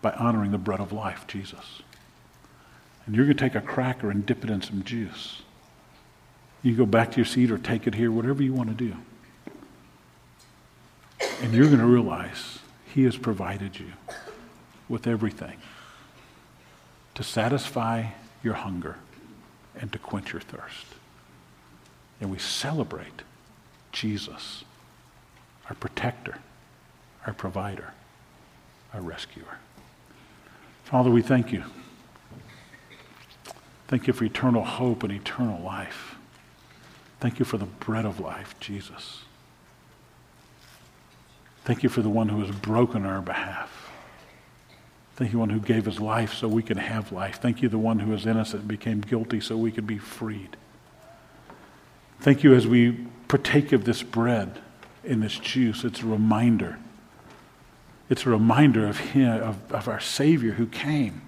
by 0.01 0.11
honoring 0.11 0.51
the 0.51 0.57
bread 0.57 0.81
of 0.81 0.91
life, 0.91 1.25
Jesus. 1.25 1.81
And 3.05 3.15
you're 3.15 3.23
going 3.23 3.37
to 3.37 3.41
take 3.41 3.55
a 3.55 3.65
cracker 3.65 4.11
and 4.11 4.25
dip 4.25 4.43
it 4.43 4.49
in 4.49 4.61
some 4.61 4.83
juice. 4.83 5.43
You 6.61 6.75
go 6.75 6.85
back 6.85 7.11
to 7.11 7.15
your 7.15 7.25
seat 7.25 7.49
or 7.49 7.57
take 7.57 7.87
it 7.87 7.95
here, 7.95 8.11
whatever 8.11 8.43
you 8.43 8.53
want 8.53 8.71
to 8.71 8.75
do. 8.75 8.97
And 11.41 11.53
you're 11.53 11.67
going 11.67 11.79
to 11.79 11.85
realize 11.85 12.59
He 12.93 13.05
has 13.05 13.15
provided 13.15 13.79
you 13.79 13.93
with 14.89 15.07
everything 15.07 15.59
to 17.15 17.23
satisfy 17.23 18.07
your 18.43 18.55
hunger 18.55 18.97
and 19.79 19.91
to 19.91 19.99
quench 19.99 20.33
your 20.33 20.41
thirst. 20.41 20.85
And 22.19 22.29
we 22.29 22.37
celebrate 22.37 23.23
Jesus, 23.91 24.63
our 25.69 25.75
protector, 25.75 26.37
our 27.25 27.33
provider, 27.33 27.93
our 28.93 29.01
rescuer. 29.01 29.59
Father, 30.83 31.09
we 31.09 31.21
thank 31.21 31.51
you. 31.51 31.63
Thank 33.87 34.07
you 34.07 34.13
for 34.13 34.23
eternal 34.23 34.63
hope 34.63 35.03
and 35.03 35.11
eternal 35.11 35.61
life. 35.61 36.15
Thank 37.19 37.39
you 37.39 37.45
for 37.45 37.57
the 37.57 37.65
bread 37.65 38.05
of 38.05 38.19
life, 38.19 38.55
Jesus. 38.59 39.23
Thank 41.65 41.83
you 41.83 41.89
for 41.89 42.01
the 42.01 42.09
one 42.09 42.29
who 42.29 42.43
has 42.43 42.55
broken 42.55 43.05
our 43.05 43.21
behalf. 43.21 43.90
Thank 45.21 45.33
you, 45.33 45.37
one 45.37 45.51
who 45.51 45.59
gave 45.59 45.85
his 45.85 45.99
life 45.99 46.33
so 46.33 46.47
we 46.47 46.63
could 46.63 46.79
have 46.79 47.11
life. 47.11 47.39
Thank 47.39 47.61
you, 47.61 47.69
the 47.69 47.77
one 47.77 47.99
who 47.99 48.11
is 48.11 48.25
innocent 48.25 48.61
and 48.61 48.67
became 48.67 49.01
guilty 49.01 49.39
so 49.39 49.55
we 49.55 49.71
could 49.71 49.85
be 49.85 49.99
freed. 49.99 50.57
Thank 52.19 52.43
you 52.43 52.55
as 52.55 52.65
we 52.65 53.05
partake 53.27 53.71
of 53.71 53.85
this 53.85 54.01
bread 54.01 54.57
and 55.07 55.21
this 55.21 55.37
juice. 55.37 55.83
It's 55.83 56.01
a 56.01 56.07
reminder. 56.07 56.79
It's 58.09 58.25
a 58.25 58.31
reminder 58.31 58.87
of 58.87 58.97
him, 58.97 59.43
of, 59.43 59.71
of 59.71 59.87
our 59.87 59.99
Savior 59.99 60.53
who 60.53 60.65
came 60.65 61.21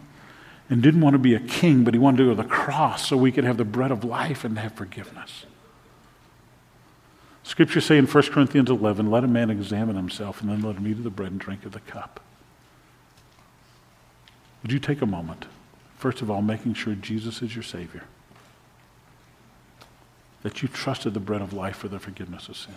and 0.72 0.82
didn't 0.82 1.02
want 1.02 1.14
to 1.14 1.20
be 1.20 1.36
a 1.36 1.40
king, 1.40 1.84
but 1.84 1.94
he 1.94 2.00
wanted 2.00 2.18
to 2.18 2.24
go 2.24 2.30
to 2.32 2.42
the 2.42 2.50
cross 2.50 3.08
so 3.08 3.16
we 3.16 3.32
could 3.32 3.44
have 3.44 3.58
the 3.58 3.64
bread 3.64 3.92
of 3.92 4.04
life 4.04 4.44
and 4.44 4.58
have 4.58 4.74
forgiveness. 4.74 5.46
Scriptures 7.44 7.86
say 7.86 8.00
in 8.00 8.08
1 8.08 8.24
Corinthians 8.32 8.72
11, 8.72 9.12
let 9.12 9.24
a 9.24 9.28
man 9.28 9.52
examine 9.52 9.96
himself 9.96 10.42
and 10.42 10.50
then 10.50 10.64
let 10.64 10.78
him 10.78 10.88
eat 10.88 10.98
of 10.98 11.04
the 11.04 11.12
bread 11.12 11.30
and 11.30 11.40
drink 11.40 11.64
of 11.64 11.74
the 11.74 11.80
cup. 11.82 12.20
Would 14.64 14.72
you 14.72 14.80
take 14.80 15.02
a 15.02 15.06
moment, 15.06 15.46
first 15.98 16.22
of 16.22 16.32
all, 16.32 16.42
making 16.42 16.74
sure 16.74 16.96
Jesus 16.96 17.42
is 17.42 17.54
your 17.54 17.64
Savior? 17.64 18.04
That 20.42 20.62
you 20.62 20.68
trusted 20.68 21.14
the 21.14 21.20
bread 21.20 21.42
of 21.42 21.54
life 21.54 21.78
for 21.78 21.90
the 21.90 22.00
forgiveness 22.00 22.50
of 22.50 22.58
sin. 22.58 22.76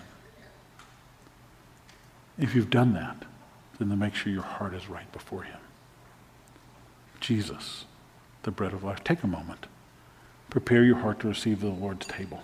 If 2.38 2.54
you've 2.54 2.70
done 2.70 2.92
that, 2.94 3.24
then 3.78 3.88
to 3.88 3.96
make 3.96 4.14
sure 4.14 4.32
your 4.32 4.42
heart 4.42 4.74
is 4.74 4.88
right 4.88 5.10
before 5.12 5.42
Him. 5.42 5.58
Jesus, 7.20 7.84
the 8.42 8.50
bread 8.50 8.72
of 8.72 8.84
life. 8.84 9.02
Take 9.04 9.22
a 9.22 9.26
moment. 9.26 9.66
Prepare 10.50 10.84
your 10.84 10.98
heart 10.98 11.20
to 11.20 11.28
receive 11.28 11.60
the 11.60 11.68
Lord's 11.68 12.06
table. 12.06 12.42